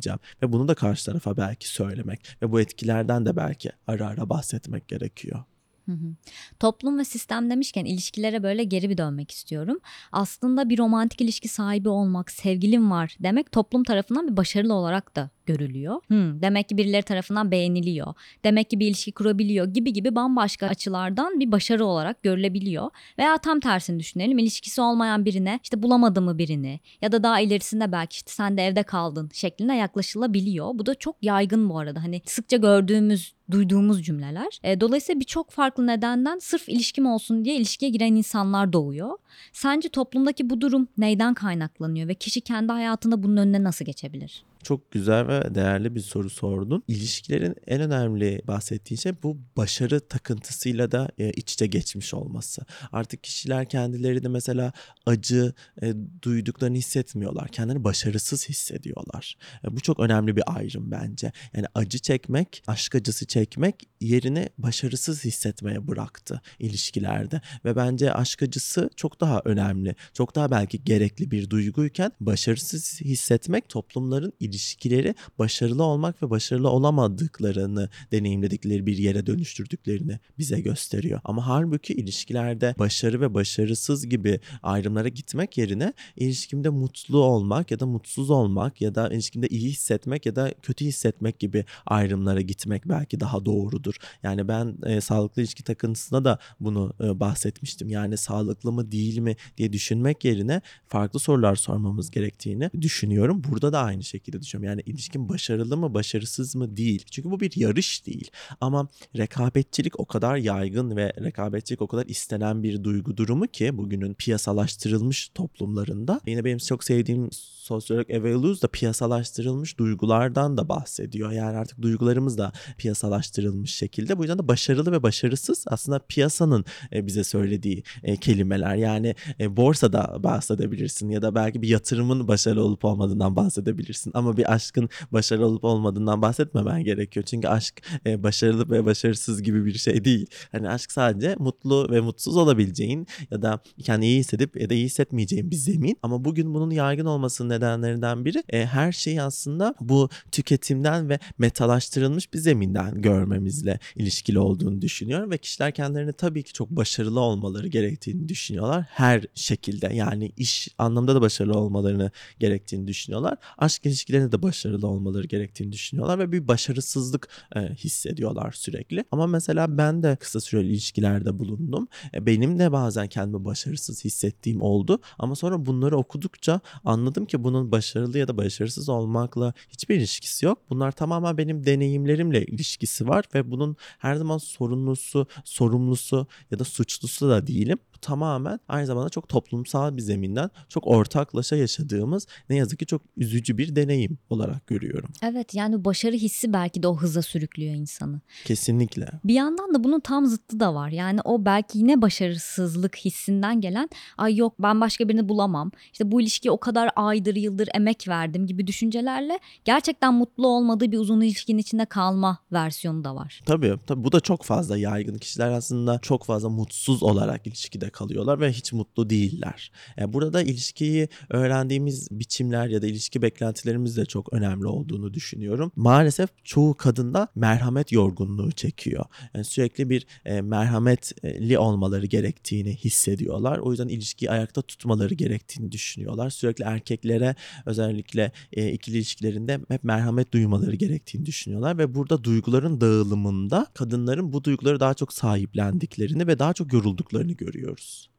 Ve 0.43 0.53
bunu 0.53 0.69
da 0.69 0.75
karşı 0.75 1.07
tarafa 1.07 1.37
belki 1.37 1.69
söylemek 1.69 2.37
ve 2.43 2.53
bu 2.53 2.61
etkilerden 2.61 3.27
de 3.27 3.37
belki 3.37 3.71
ara 3.87 4.07
ara 4.07 4.29
bahsetmek 4.29 4.89
gerekiyor. 4.89 5.45
Hı 5.87 5.93
hı. 5.93 6.15
Toplum 6.61 6.99
ve 6.99 7.05
sistem 7.05 7.51
demişken 7.51 7.85
ilişkilere 7.85 8.43
böyle 8.43 8.65
geri 8.65 8.91
bir 8.91 8.99
dönmek 8.99 9.31
istiyorum. 9.31 9.79
Aslında 10.13 10.69
bir 10.69 10.79
romantik 10.79 11.21
ilişki 11.21 11.49
sahibi 11.49 11.89
olmak, 11.89 12.31
sevgilim 12.31 12.91
var 12.91 13.17
demek 13.21 13.53
toplum 13.53 13.85
tarafından 13.85 14.29
bir 14.29 14.37
başarılı 14.37 14.75
olarak 14.75 15.17
da 15.17 15.31
görülüyor. 15.47 16.01
Hmm, 16.07 16.43
demek 16.43 16.69
ki 16.69 16.77
birileri 16.77 17.03
tarafından 17.03 17.51
beğeniliyor. 17.51 18.15
Demek 18.45 18.71
ki 18.71 18.81
bir 18.81 18.87
ilişki 18.87 19.13
kurabiliyor 19.13 19.67
gibi 19.67 19.93
gibi 19.93 20.15
bambaşka 20.15 20.67
açılardan 20.67 21.41
bir 21.41 21.53
başarı 21.53 21.85
olarak 21.85 22.23
görülebiliyor. 22.23 22.91
Veya 23.19 23.39
tam 23.39 23.61
tersini 23.61 23.99
düşünelim. 23.99 24.39
ilişkisi 24.39 24.81
olmayan 24.81 25.25
birine 25.25 25.61
işte 25.63 25.83
bulamadı 25.83 26.23
mı 26.23 26.39
birini 26.39 26.81
ya 27.03 27.13
da 27.13 27.23
daha 27.23 27.41
ilerisinde 27.41 27.93
belki 27.93 28.15
işte 28.15 28.33
sen 28.33 28.57
de 28.57 28.67
evde 28.67 28.83
kaldın 28.83 29.31
şeklinde 29.33 29.73
yaklaşılabiliyor. 29.73 30.71
Bu 30.75 30.87
da 30.87 30.95
çok 30.95 31.17
yaygın 31.23 31.71
bu 31.71 31.79
arada. 31.79 32.03
Hani 32.03 32.23
sıkça 32.27 32.57
gördüğümüz 32.57 33.35
duyduğumuz 33.51 34.05
cümleler. 34.05 34.61
E, 34.63 34.81
dolayısıyla 34.81 35.21
birçok 35.21 35.51
farklı 35.51 35.87
nedenden 35.87 36.39
sırf 36.39 36.69
ilişkim 36.69 37.07
olsun 37.07 37.45
diye 37.45 37.57
ilişkiye 37.57 37.91
giren 37.91 38.15
insanlar 38.15 38.73
doğuyor. 38.73 39.19
Sence 39.53 39.89
toplumdaki 39.89 40.51
bu 40.51 40.61
durum 40.61 40.89
neyden 40.99 41.35
kaynaklanıyor 41.35 42.09
ve 42.09 42.15
kişi 42.15 42.41
kendi 42.41 42.73
hayatında 42.73 43.23
bunun 43.23 43.37
önüne 43.37 43.63
nasıl 43.63 43.85
geçebilir? 43.85 44.45
Çok 44.63 44.91
güzel 44.91 45.29
ve 45.29 45.55
değerli 45.55 45.95
bir 45.95 46.01
soru 46.01 46.31
sordun. 46.31 46.83
İlişkilerin 46.89 47.55
en 47.67 47.81
önemli 47.81 48.43
bahsettiğin 48.47 48.99
şey 48.99 49.13
bu 49.23 49.39
başarı 49.57 50.01
takıntısıyla 50.01 50.93
da 50.93 51.09
e, 51.19 51.31
iç 51.31 51.53
içe 51.53 51.67
geçmiş 51.67 52.15
olması. 52.15 52.63
Artık 52.93 53.23
kişiler 53.23 53.69
kendilerini 53.69 54.29
mesela 54.29 54.73
acı 55.07 55.55
e, 55.83 55.95
duyduklarını 56.23 56.77
hissetmiyorlar. 56.77 57.49
Kendilerini 57.49 57.85
başarısız 57.85 58.49
hissediyorlar. 58.49 59.37
E, 59.65 59.77
bu 59.77 59.81
çok 59.81 60.01
önemli 60.01 60.37
bir 60.37 60.43
ayrım 60.47 60.91
bence. 60.91 61.33
Yani 61.57 61.67
acı 61.75 61.99
çekmek, 61.99 62.63
aşk 62.67 62.95
acısı 62.95 63.27
çekmek 63.27 63.89
yerini 64.01 64.49
başarısız 64.59 65.25
hissetmeye 65.25 65.89
bıraktı 65.89 66.41
ilişkilerde. 66.59 67.41
Ve 67.65 67.77
bence 67.77 68.13
aşk 68.13 68.43
acısı 68.43 68.91
çok 68.97 69.21
daha 69.21 69.43
önemli, 69.45 69.95
çok 70.13 70.35
daha 70.35 70.51
belki 70.51 70.85
gerekli 70.85 71.31
bir 71.31 71.51
duyguyken 71.51 72.13
başarısız 72.21 73.01
hissetmek 73.01 73.69
toplumların 73.69 74.33
ilişkileri 74.53 75.15
başarılı 75.39 75.85
olmak 75.85 76.23
ve 76.23 76.31
başarılı 76.31 76.71
olamadıklarını 76.71 77.89
deneyimledikleri 78.13 78.87
bir 78.87 78.99
yere 78.99 79.27
dönüştürdüklerini 79.27 80.19
bize 80.39 80.61
gösteriyor. 80.61 81.21
Ama 81.25 81.47
halbuki 81.47 81.95
ilişkilerde 81.95 82.75
başarı 82.79 83.21
ve 83.21 83.35
başarısız 83.35 84.09
gibi 84.09 84.41
ayrımlara 84.63 85.09
gitmek 85.09 85.59
yerine 85.59 85.93
ilişkimde 86.17 86.69
mutlu 86.69 87.19
olmak 87.19 87.71
ya 87.71 87.81
da 87.81 87.87
mutsuz 87.87 88.31
olmak 88.31 88.81
ya 88.81 88.95
da 88.95 89.09
ilişkimde 89.09 89.49
iyi 89.49 89.71
hissetmek 89.71 90.27
ya 90.27 90.37
da 90.37 90.55
kötü 90.63 90.85
hissetmek 90.85 91.39
gibi 91.39 91.65
ayrımlara 91.87 92.41
gitmek 92.41 92.89
belki 92.89 93.21
daha 93.21 93.45
doğrudur. 93.45 93.95
Yani 94.23 94.49
ben 94.49 94.77
e, 94.87 95.01
sağlıklı 95.01 95.43
ilişki 95.43 95.63
takıntısına 95.63 96.25
da 96.25 96.39
bunu 96.61 96.93
e, 97.01 97.21
bahsetmiştim. 97.21 97.89
Yani 97.89 98.17
sağlıklı 98.17 98.73
mı 98.73 98.93
değil 98.93 99.19
mi 99.19 99.37
diye 99.57 99.73
düşünmek 99.73 100.25
yerine 100.25 100.63
farklı 100.89 101.21
sorular 101.21 101.57
sormamız 101.57 102.11
gerektiğini 102.11 102.71
düşünüyorum. 102.81 103.43
Burada 103.49 103.73
da 103.73 103.81
aynı 103.81 104.03
şekilde 104.03 104.42
düşünüyorum. 104.43 104.79
Yani 104.79 104.83
ilişkin 104.87 105.29
başarılı 105.29 105.77
mı 105.77 105.95
başarısız 105.95 106.57
mı 106.57 106.77
değil. 106.77 107.05
Çünkü 107.11 107.31
bu 107.31 107.41
bir 107.41 107.53
yarış 107.57 108.07
değil. 108.07 108.31
Ama 108.61 108.89
rekabetçilik 109.17 110.01
o 110.01 110.05
kadar 110.05 110.37
yaygın 110.37 110.97
ve 110.97 111.13
rekabetçilik 111.21 111.83
o 111.83 111.87
kadar 111.87 112.07
istenen 112.07 112.63
bir 112.63 112.85
duygu 112.85 113.17
durumu 113.17 113.47
ki 113.47 113.79
bugünün 113.79 114.15
piyasalaştırılmış 114.15 115.29
toplumlarında. 115.29 116.21
Yine 116.27 116.45
benim 116.45 116.59
çok 116.59 116.85
sevdiğim 116.85 117.29
sosyolog 117.63 118.11
Eva 118.11 118.29
Illouz 118.29 118.63
da 118.63 118.69
piyasalaştırılmış 118.69 119.79
duygulardan 119.79 120.57
da 120.57 120.69
bahsediyor. 120.69 121.33
Yani 121.33 121.57
artık 121.57 121.83
duygularımız 121.83 122.39
da 122.39 122.53
piyasalaştırılmış 122.79 123.75
şekilde. 123.75 124.19
Bu 124.19 124.23
yüzden 124.23 124.39
de 124.39 124.49
başarılı 124.49 124.93
ve 124.93 125.03
başarısız 125.03 125.65
aslında 125.67 125.99
piyasanın 125.99 126.65
e, 126.93 127.07
bize 127.07 127.25
söylediği 127.25 127.83
e, 128.03 128.17
kelimeler. 128.17 128.75
Yani 128.75 129.15
e, 129.41 129.57
borsada 129.57 130.23
bahsedebilirsin 130.23 131.09
ya 131.09 131.23
da 131.23 131.35
belki 131.35 131.63
bir 131.63 131.69
yatırımın 131.69 132.29
başarılı 132.29 132.65
olup 132.65 132.85
olmadığından 132.85 133.37
bahsedebilirsin. 133.37 134.11
Ama 134.15 134.37
bir 134.37 134.53
aşkın 134.53 134.89
başarılı 135.13 135.47
olup 135.47 135.65
olmadığından 135.65 136.23
bahsetmemen 136.23 136.85
gerekiyor. 136.85 137.27
Çünkü 137.27 137.49
aşk 137.49 137.83
başarılı 138.07 138.71
ve 138.71 138.85
başarısız 138.85 139.43
gibi 139.43 139.65
bir 139.65 139.75
şey 139.75 140.05
değil. 140.05 140.27
Hani 140.53 140.69
aşk 140.69 140.93
sadece 140.93 141.37
mutlu 141.39 141.91
ve 141.91 142.01
mutsuz 142.01 142.37
olabileceğin 142.37 143.07
ya 143.31 143.43
da 143.43 143.61
kendini 143.83 144.07
iyi 144.07 144.19
hissedip 144.19 144.61
ya 144.61 144.71
da 144.71 144.75
iyi 144.75 144.85
hissetmeyeceğin 144.85 145.51
bir 145.51 145.57
zemin. 145.57 145.97
Ama 146.03 146.25
bugün 146.25 146.55
bunun 146.55 146.71
yaygın 146.71 147.07
olmasının 147.07 147.52
nedenlerinden 147.53 148.25
biri 148.25 148.43
her 148.53 148.93
şeyi 148.93 149.23
aslında 149.23 149.75
bu 149.81 150.09
tüketimden 150.33 151.09
ve 151.09 151.19
metalaştırılmış 151.39 152.33
bir 152.33 152.39
zeminden 152.39 153.03
görmemizle 153.03 153.79
ilişkili 153.97 154.39
olduğunu 154.39 154.83
düşünüyorum 154.83 155.31
ve 155.31 155.39
kişiler 155.39 155.75
kendilerini 155.75 156.13
tabii 156.13 156.43
ki 156.43 156.53
çok 156.53 156.71
başarılı 156.71 157.21
olmaları 157.21 157.69
gerektiğini 157.69 158.29
düşünüyorlar. 158.29 158.85
Her 158.89 159.25
şekilde 159.35 159.95
yani 159.95 160.33
iş 160.37 160.69
anlamda 160.79 161.15
da 161.15 161.21
başarılı 161.21 161.59
olmalarını 161.59 162.11
gerektiğini 162.39 162.89
düşünüyorlar. 162.89 163.39
Aşk 163.59 163.87
ilişkilerinde 163.87 164.33
de 164.33 164.43
başarılı 164.43 164.87
olmaları 164.87 165.27
gerektiğini 165.27 165.73
düşünüyorlar 165.73 166.19
ve 166.19 166.33
bir 166.33 166.49
başarısızlık 166.49 167.29
e, 167.57 167.61
hissediyorlar 167.61 168.53
sürekli. 168.53 169.05
Ama 169.11 169.27
mesela 169.27 169.79
ben 169.79 170.03
de 170.03 170.17
kısa 170.17 170.41
süreli 170.41 170.69
ilişkilerde 170.69 171.39
bulundum. 171.39 171.89
E, 172.15 172.27
benim 172.27 172.59
de 172.59 172.73
bazen 172.73 173.07
kendimi 173.07 173.45
başarısız 173.45 174.05
hissettiğim 174.05 174.63
oldu 174.63 175.01
ama 175.19 175.35
sonra 175.35 175.67
bunları 175.67 175.97
okudukça 175.97 176.61
anladım 176.85 177.27
ki 177.27 177.42
bunun 177.45 177.73
başarılı 177.73 178.19
ya 178.19 178.29
da 178.29 178.37
başarısız 178.37 178.89
olmakla 178.89 179.53
hiçbir 179.69 179.97
ilişkisi 179.97 180.47
yok. 180.47 180.59
Bunlar 180.71 180.93
tamamen 180.93 181.39
benim 181.39 181.67
deneyimlerimle 181.67 182.45
ilişkisi 182.45 183.09
var 183.09 183.25
ve 183.35 183.51
bunun 183.51 183.77
her 183.99 184.15
zaman 184.15 184.39
sorumlusu, 184.39 185.27
sorumlusu 185.45 186.27
ya 186.51 186.59
da 186.59 186.65
suçlusu 186.65 187.29
da 187.29 187.47
değilim 187.47 187.79
tamamen 188.03 188.61
aynı 188.69 188.87
zamanda 188.87 189.09
çok 189.09 189.29
toplumsal 189.29 189.97
bir 189.97 190.03
zeminden 190.03 190.51
çok 190.69 190.87
ortaklaşa 190.87 191.57
yaşadığımız 191.57 192.27
ne 192.51 192.57
yazık 192.57 192.79
ki 192.79 192.87
çok 192.87 193.03
üzücü 193.17 193.59
bir 193.59 193.77
deneyim 193.77 194.19
olarak 194.31 194.67
görüyorum. 194.67 195.11
Evet 195.23 195.55
yani 195.55 195.85
başarı 195.85 196.17
hissi 196.17 196.53
belki 196.53 196.83
de 196.83 196.89
o 196.89 196.97
hıza 196.97 197.23
sürüklüyor 197.23 197.75
insanı. 197.75 198.21
Kesinlikle. 198.45 199.09
Bir 199.25 199.35
yandan 199.35 199.75
da 199.75 199.85
bunun 199.85 200.01
tam 200.01 200.27
zıttı 200.27 200.61
da 200.61 200.75
var. 200.75 200.89
Yani 200.89 201.21
o 201.25 201.45
belki 201.45 201.79
yine 201.79 202.03
başarısızlık 202.03 202.97
hissinden 202.97 203.61
gelen 203.61 203.89
ay 204.19 204.37
yok 204.37 204.55
ben 204.59 204.81
başka 204.81 205.09
birini 205.09 205.29
bulamam. 205.29 205.71
İşte 205.93 206.11
bu 206.11 206.21
ilişkiye 206.21 206.53
o 206.53 206.61
kadar 206.61 206.91
aydır 206.97 207.37
yıldır 207.37 207.69
emek 207.75 208.09
verdim 208.09 208.47
gibi 208.47 208.67
düşüncelerle 208.67 209.39
gerçekten 209.65 210.15
mutlu 210.15 210.47
olmadığı 210.47 210.93
bir 210.93 210.99
uzun 210.99 211.21
ilişkinin 211.21 211.59
içinde 211.59 211.85
kalma 211.85 212.39
versiyonu 212.53 213.05
da 213.05 213.15
var. 213.15 213.41
Tabii, 213.47 213.75
tabii 213.87 214.05
bu 214.05 214.13
da 214.13 214.21
çok 214.21 214.43
fazla 214.43 214.79
yaygın. 214.79 215.19
Kişiler 215.19 215.51
aslında 215.51 215.99
çok 215.99 216.25
fazla 216.25 216.49
mutsuz 216.49 217.03
olarak 217.03 217.47
ilişkide 217.47 217.91
kalıyorlar 217.93 218.41
ve 218.41 218.53
hiç 218.53 218.73
mutlu 218.73 219.11
değiller. 219.11 219.73
Yani 219.97 220.13
burada 220.13 220.43
ilişkiyi 220.43 221.09
öğrendiğimiz 221.31 222.09
biçimler 222.11 222.67
ya 222.67 222.83
da 222.83 222.87
ilişki 222.87 223.23
beklentilerimiz 223.23 223.97
de 223.97 224.05
çok 224.05 224.33
önemli 224.33 224.67
olduğunu 224.67 225.15
düşünüyorum. 225.15 225.73
Maalesef 225.77 226.31
çoğu 226.45 226.75
kadında 226.75 227.29
merhamet 227.35 227.93
yorgunluğu 227.93 228.53
çekiyor. 228.53 229.05
Yani 229.35 229.45
sürekli 229.45 229.91
bir 229.91 230.07
e, 230.25 230.41
merhametli 230.41 231.59
olmaları 231.59 232.07
gerektiğini 232.07 232.77
hissediyorlar. 232.77 233.59
O 233.59 233.71
yüzden 233.71 233.89
ilişkiyi 233.89 234.31
ayakta 234.31 234.63
tutmaları 234.63 235.15
gerektiğini 235.15 235.73
düşünüyorlar. 235.73 236.31
Sürekli 236.31 236.65
erkeklere 236.65 237.35
özellikle 237.67 238.33
e, 238.53 238.73
ikili 238.73 238.97
ilişkilerinde 238.97 239.61
hep 239.69 239.85
merhamet 239.85 240.33
duymaları 240.33 240.75
gerektiğini 240.75 241.27
düşünüyorlar 241.27 241.79
ve 241.79 241.95
burada 241.95 242.25
duyguların 242.25 242.81
dağılımında 242.81 243.67
kadınların 243.75 244.33
bu 244.33 244.45
duyguları 244.45 244.81
daha 244.81 244.95
çok 244.95 245.13
sahiplendiklerini 245.13 246.27
ve 246.27 246.39
daha 246.39 246.53
çok 246.53 246.73
yorulduklarını 246.73 247.33
görüyoruz. 247.33 247.82
course. 247.83 248.12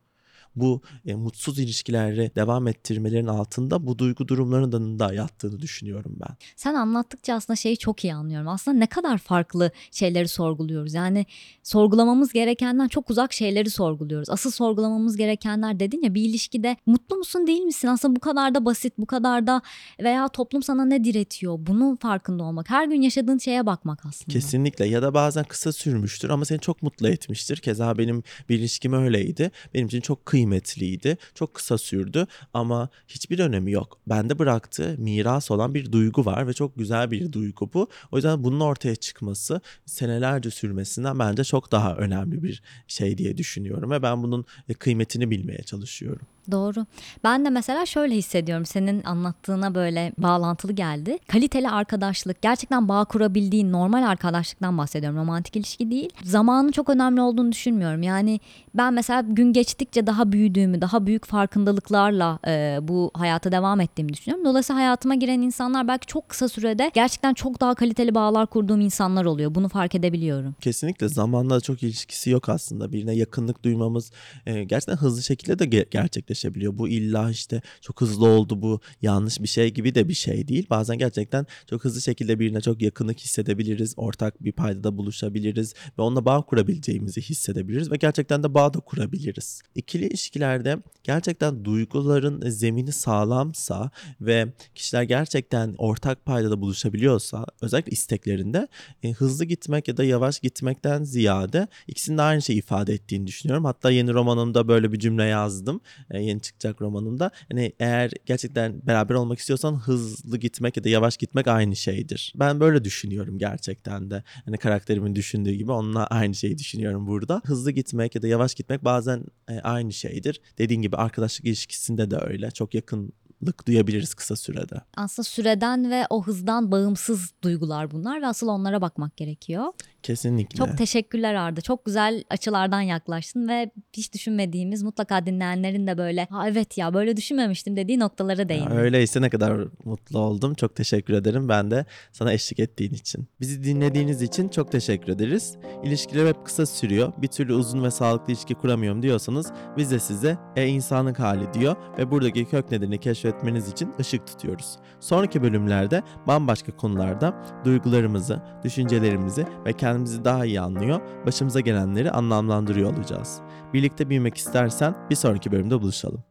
Bu 0.56 0.82
e, 1.06 1.16
mutsuz 1.16 1.60
ilişkileri 1.60 2.32
devam 2.36 2.68
ettirmelerin 2.68 3.28
altında 3.28 3.88
bu 3.88 3.98
duygu 3.98 4.28
durumlarının 4.28 5.00
da 5.00 5.14
yattığını 5.14 5.60
düşünüyorum 5.60 6.16
ben. 6.16 6.36
Sen 6.56 6.74
anlattıkça 6.74 7.34
aslında 7.34 7.58
şeyi 7.58 7.78
çok 7.78 8.04
iyi 8.04 8.14
anlıyorum. 8.14 8.48
Aslında 8.48 8.78
ne 8.78 8.88
kadar 8.88 9.18
farklı 9.18 9.72
şeyleri 9.92 10.28
sorguluyoruz. 10.28 10.94
Yani 10.94 11.26
sorgulamamız 11.64 12.34
gerekenden 12.34 12.88
çok 12.88 13.10
uzak 13.10 13.34
şeyleri 13.34 13.70
sorguluyoruz. 13.70 14.30
Asıl 14.30 14.52
sorgulamamız 14.52 15.18
gerekenler 15.18 15.80
dedin 15.80 16.02
ya 16.02 16.14
bir 16.14 16.22
ilişkide 16.22 16.78
mutlu 16.86 17.16
musun 17.16 17.48
değil 17.48 17.62
misin? 17.62 17.88
Aslında 17.88 18.16
bu 18.16 18.20
kadar 18.20 18.56
da 18.56 18.66
basit, 18.66 18.94
bu 18.98 19.06
kadar 19.06 19.48
da 19.48 19.62
veya 20.00 20.28
toplum 20.28 20.64
sana 20.64 20.86
ne 20.86 21.04
diretiyor? 21.04 21.56
Bunun 21.60 21.96
farkında 21.96 22.44
olmak. 22.44 22.70
Her 22.70 22.88
gün 22.88 23.02
yaşadığın 23.02 23.38
şeye 23.38 23.66
bakmak 23.66 24.06
aslında. 24.06 24.34
Kesinlikle 24.34 24.86
ya 24.86 25.02
da 25.02 25.14
bazen 25.14 25.44
kısa 25.44 25.72
sürmüştür 25.72 26.30
ama 26.30 26.46
seni 26.46 26.60
çok 26.60 26.84
mutlu 26.84 27.08
etmiştir. 27.08 27.58
Keza 27.58 27.98
benim 27.98 28.24
bir 28.50 28.60
ilişkim 28.60 28.94
öyleydi. 28.94 29.52
Benim 29.74 29.88
için 29.88 30.02
çok 30.02 30.26
kıymetliydi. 30.44 31.18
Çok 31.36 31.54
kısa 31.54 31.78
sürdü 31.78 32.28
ama 32.54 32.90
hiçbir 33.08 33.40
önemi 33.40 33.72
yok. 33.72 34.00
Bende 34.08 34.40
bıraktığı 34.40 34.96
miras 34.98 35.52
olan 35.52 35.74
bir 35.74 35.92
duygu 35.92 36.26
var 36.26 36.48
ve 36.48 36.54
çok 36.54 36.78
güzel 36.78 37.12
bir 37.12 37.32
duygu 37.32 37.70
bu. 37.74 37.88
O 38.12 38.18
yüzden 38.18 38.44
bunun 38.44 38.60
ortaya 38.60 38.96
çıkması 38.96 39.62
senelerce 39.86 40.52
sürmesinden 40.52 41.20
bence 41.20 41.44
çok 41.44 41.72
daha 41.72 41.96
önemli 41.96 42.44
bir 42.44 42.62
şey 42.88 43.18
diye 43.18 43.38
düşünüyorum 43.38 43.92
ve 43.92 44.02
ben 44.02 44.24
bunun 44.24 44.46
e, 44.70 44.74
kıymetini 44.74 45.32
bilmeye 45.32 45.64
çalışıyorum. 45.64 46.28
Doğru. 46.52 46.86
Ben 47.24 47.46
de 47.46 47.50
mesela 47.50 47.86
şöyle 47.86 48.16
hissediyorum. 48.16 48.66
Senin 48.66 49.04
anlattığına 49.04 49.76
böyle 49.76 50.12
bağlantılı 50.18 50.72
geldi. 50.74 51.18
Kaliteli 51.28 51.70
arkadaşlık, 51.70 52.42
gerçekten 52.42 52.90
bağ 52.90 53.06
kurabildiğin 53.06 53.72
normal 53.72 54.04
arkadaşlıktan 54.04 54.78
bahsediyorum. 54.78 55.20
Romantik 55.20 55.56
ilişki 55.56 55.92
değil. 55.92 56.10
Zamanın 56.24 56.72
çok 56.72 56.90
önemli 56.90 57.22
olduğunu 57.22 57.52
düşünmüyorum. 57.52 58.04
Yani 58.04 58.40
ben 58.76 58.94
mesela 58.94 59.22
gün 59.22 59.54
geçtikçe 59.54 60.08
daha 60.08 60.32
büyüdüğümü, 60.32 60.82
daha 60.82 61.06
büyük 61.06 61.26
farkındalıklarla 61.26 62.40
e, 62.48 62.80
bu 62.82 63.12
hayata 63.14 63.52
devam 63.52 63.82
ettiğimi 63.82 64.14
düşünüyorum. 64.14 64.46
Dolayısıyla 64.46 64.82
hayatıma 64.82 65.16
giren 65.16 65.42
insanlar 65.42 65.88
belki 65.88 66.08
çok 66.08 66.30
kısa 66.30 66.50
sürede 66.50 66.92
gerçekten 66.94 67.34
çok 67.34 67.62
daha 67.62 67.76
kaliteli 67.76 68.16
bağlar 68.16 68.48
kurduğum 68.48 68.82
insanlar 68.82 69.26
oluyor. 69.26 69.56
Bunu 69.56 69.70
fark 69.70 69.96
edebiliyorum. 69.96 70.56
Kesinlikle 70.62 71.08
zamanla 71.10 71.62
çok 71.62 71.84
ilişkisi 71.84 72.30
yok 72.30 72.50
aslında. 72.50 72.92
Birine 72.92 73.14
yakınlık 73.16 73.64
duymamız 73.64 74.12
e, 74.46 74.64
gerçekten 74.64 74.96
hızlı 74.96 75.24
şekilde 75.24 75.60
de 75.60 75.64
ge- 75.64 75.90
gerçekleşebiliyor. 76.34 76.78
Bu 76.78 76.88
illa 76.88 77.30
işte 77.30 77.62
çok 77.82 78.02
hızlı 78.02 78.28
oldu 78.28 78.62
bu 78.62 78.80
yanlış 79.02 79.42
bir 79.42 79.48
şey 79.48 79.74
gibi 79.74 79.96
de 79.96 80.08
bir 80.08 80.14
şey 80.14 80.48
değil. 80.48 80.68
Bazen 80.70 80.98
gerçekten 80.98 81.46
çok 81.70 81.84
hızlı 81.84 82.02
şekilde 82.02 82.40
birine 82.40 82.62
çok 82.62 82.82
yakınlık 82.82 83.20
hissedebiliriz. 83.20 83.94
Ortak 83.98 84.44
bir 84.44 84.52
paydada 84.52 84.98
buluşabiliriz 84.98 85.74
ve 85.98 86.02
onunla 86.02 86.26
bağ 86.26 86.42
kurabileceğimizi 86.42 87.22
hissedebiliriz 87.22 87.92
ve 87.92 87.96
gerçekten 87.96 88.44
de 88.44 88.54
bağ 88.54 88.74
da 88.74 88.80
kurabiliriz. 88.80 89.62
İkili 89.76 90.06
ilişkilerde 90.08 90.78
gerçekten 91.04 91.66
duyguların 91.66 92.50
zemini 92.50 92.92
sağlamsa 92.92 93.92
ve 94.22 94.54
kişiler 94.76 95.04
gerçekten 95.04 95.76
ortak 95.78 96.26
paydada 96.26 96.62
buluşabiliyorsa 96.62 97.46
özellikle 97.62 97.92
isteklerinde 97.92 98.68
e, 99.04 99.12
hızlı 99.12 99.46
gitmek 99.46 99.88
ya 99.88 99.98
da 99.98 100.04
yavaş 100.04 100.40
gitmekten 100.40 101.04
ziyade 101.04 101.68
ikisinin 101.88 102.18
de 102.18 102.22
aynı 102.22 102.42
şeyi 102.42 102.60
ifade 102.60 102.94
ettiğini 102.94 103.28
düşünüyorum. 103.28 103.66
Hatta 103.66 103.92
yeni 103.92 104.14
romanımda 104.14 104.68
böyle 104.68 104.92
bir 104.92 105.00
cümle 105.00 105.24
yazdım. 105.24 105.82
E, 106.12 106.23
yeni 106.24 106.42
çıkacak 106.42 106.82
romanımda. 106.82 107.32
Hani 107.52 107.74
eğer 107.80 108.12
gerçekten 108.26 108.88
beraber 108.88 109.16
olmak 109.16 109.40
istiyorsan 109.40 109.76
hızlı 109.76 110.38
gitmek 110.38 110.78
ya 110.78 110.84
da 110.84 110.90
yavaş 110.90 111.18
gitmek 111.18 111.48
aynı 111.48 111.76
şeydir. 111.76 112.34
Ben 112.36 112.60
böyle 112.60 112.84
düşünüyorum 112.84 113.38
gerçekten 113.38 114.12
de. 114.12 114.24
Hani 114.46 114.58
karakterimin 114.58 115.16
düşündüğü 115.16 115.52
gibi 115.52 115.72
onunla 115.72 116.08
aynı 116.08 116.36
şeyi 116.36 116.58
düşünüyorum 116.58 117.08
burada. 117.08 117.42
Hızlı 117.46 117.72
gitmek 117.72 118.16
ya 118.16 118.22
da 118.22 118.28
yavaş 118.28 118.56
gitmek 118.56 118.86
bazen 118.86 119.24
e, 119.50 119.60
aynı 119.60 119.94
şeydir. 119.94 120.42
Dediğin 120.58 120.82
gibi 120.82 120.96
arkadaşlık 120.98 121.46
ilişkisinde 121.46 122.12
de 122.12 122.18
öyle. 122.18 122.52
Çok 122.52 122.74
yakınlık 122.74 123.68
duyabiliriz 123.68 124.14
kısa 124.14 124.36
sürede. 124.36 124.82
Aslında 124.98 125.24
süreden 125.24 125.92
ve 125.92 126.06
o 126.10 126.24
hızdan 126.24 126.72
bağımsız 126.72 127.32
duygular 127.44 127.92
bunlar 127.92 128.22
ve 128.22 128.28
asıl 128.28 128.48
onlara 128.48 128.82
bakmak 128.82 129.18
gerekiyor. 129.18 129.66
Kesinlikle. 130.04 130.58
Çok 130.58 130.78
teşekkürler 130.78 131.34
Arda. 131.34 131.62
Çok 131.62 131.86
güzel 131.86 132.24
açılardan 132.30 132.82
yaklaştın 132.82 133.48
ve 133.48 133.72
hiç 133.94 134.14
düşünmediğimiz 134.14 134.84
mutlaka 134.84 135.26
dinleyenlerin 135.26 135.88
de 135.88 135.98
böyle 135.98 136.26
ha 136.30 136.50
evet 136.50 136.78
ya 136.78 136.94
böyle 136.94 137.18
düşünmemiştim 137.18 137.76
dediği 137.76 138.00
noktalara 138.00 138.42
Ya 138.42 138.50
değindin. 138.50 138.76
öyleyse 138.76 139.22
ne 139.22 139.30
kadar 139.30 139.68
mutlu 139.86 140.20
oldum. 140.20 140.54
Çok 140.54 140.76
teşekkür 140.76 141.14
ederim 141.14 141.50
ben 141.50 141.72
de 141.72 141.86
sana 142.12 142.34
eşlik 142.34 142.60
ettiğin 142.60 142.94
için. 142.94 143.28
Bizi 143.42 143.64
dinlediğiniz 143.64 144.22
için 144.22 144.50
çok 144.50 144.72
teşekkür 144.72 145.12
ederiz. 145.14 145.56
İlişkiler 145.84 146.28
hep 146.28 146.46
kısa 146.46 146.66
sürüyor. 146.66 147.14
Bir 147.18 147.28
türlü 147.28 147.54
uzun 147.54 147.84
ve 147.84 147.92
sağlıklı 147.92 148.34
ilişki 148.34 148.54
kuramıyorum 148.56 149.02
diyorsanız 149.02 149.52
biz 149.78 149.92
de 149.92 150.00
size 150.00 150.38
e 150.56 150.68
insanlık 150.68 151.20
hali 151.20 151.54
diyor 151.54 151.76
ve 151.98 152.12
buradaki 152.12 152.46
kök 152.46 152.72
nedenini 152.72 153.00
keşfetmeniz 153.00 153.70
için 153.70 153.94
ışık 154.00 154.28
tutuyoruz. 154.28 154.76
Sonraki 155.00 155.42
bölümlerde 155.44 156.04
bambaşka 156.28 156.76
konularda 156.78 157.34
duygularımızı, 157.66 158.42
düşüncelerimizi 158.64 159.46
ve 159.66 159.74
kendimizi 159.94 160.26
daha 160.26 160.46
iyi 160.46 160.62
anlıyor, 160.62 161.02
başımıza 161.26 161.60
gelenleri 161.60 162.12
anlamlandırıyor 162.12 162.94
olacağız. 162.94 163.42
Birlikte 163.74 164.10
büyümek 164.10 164.38
istersen 164.38 164.96
bir 165.10 165.16
sonraki 165.16 165.52
bölümde 165.52 165.82
buluşalım. 165.82 166.24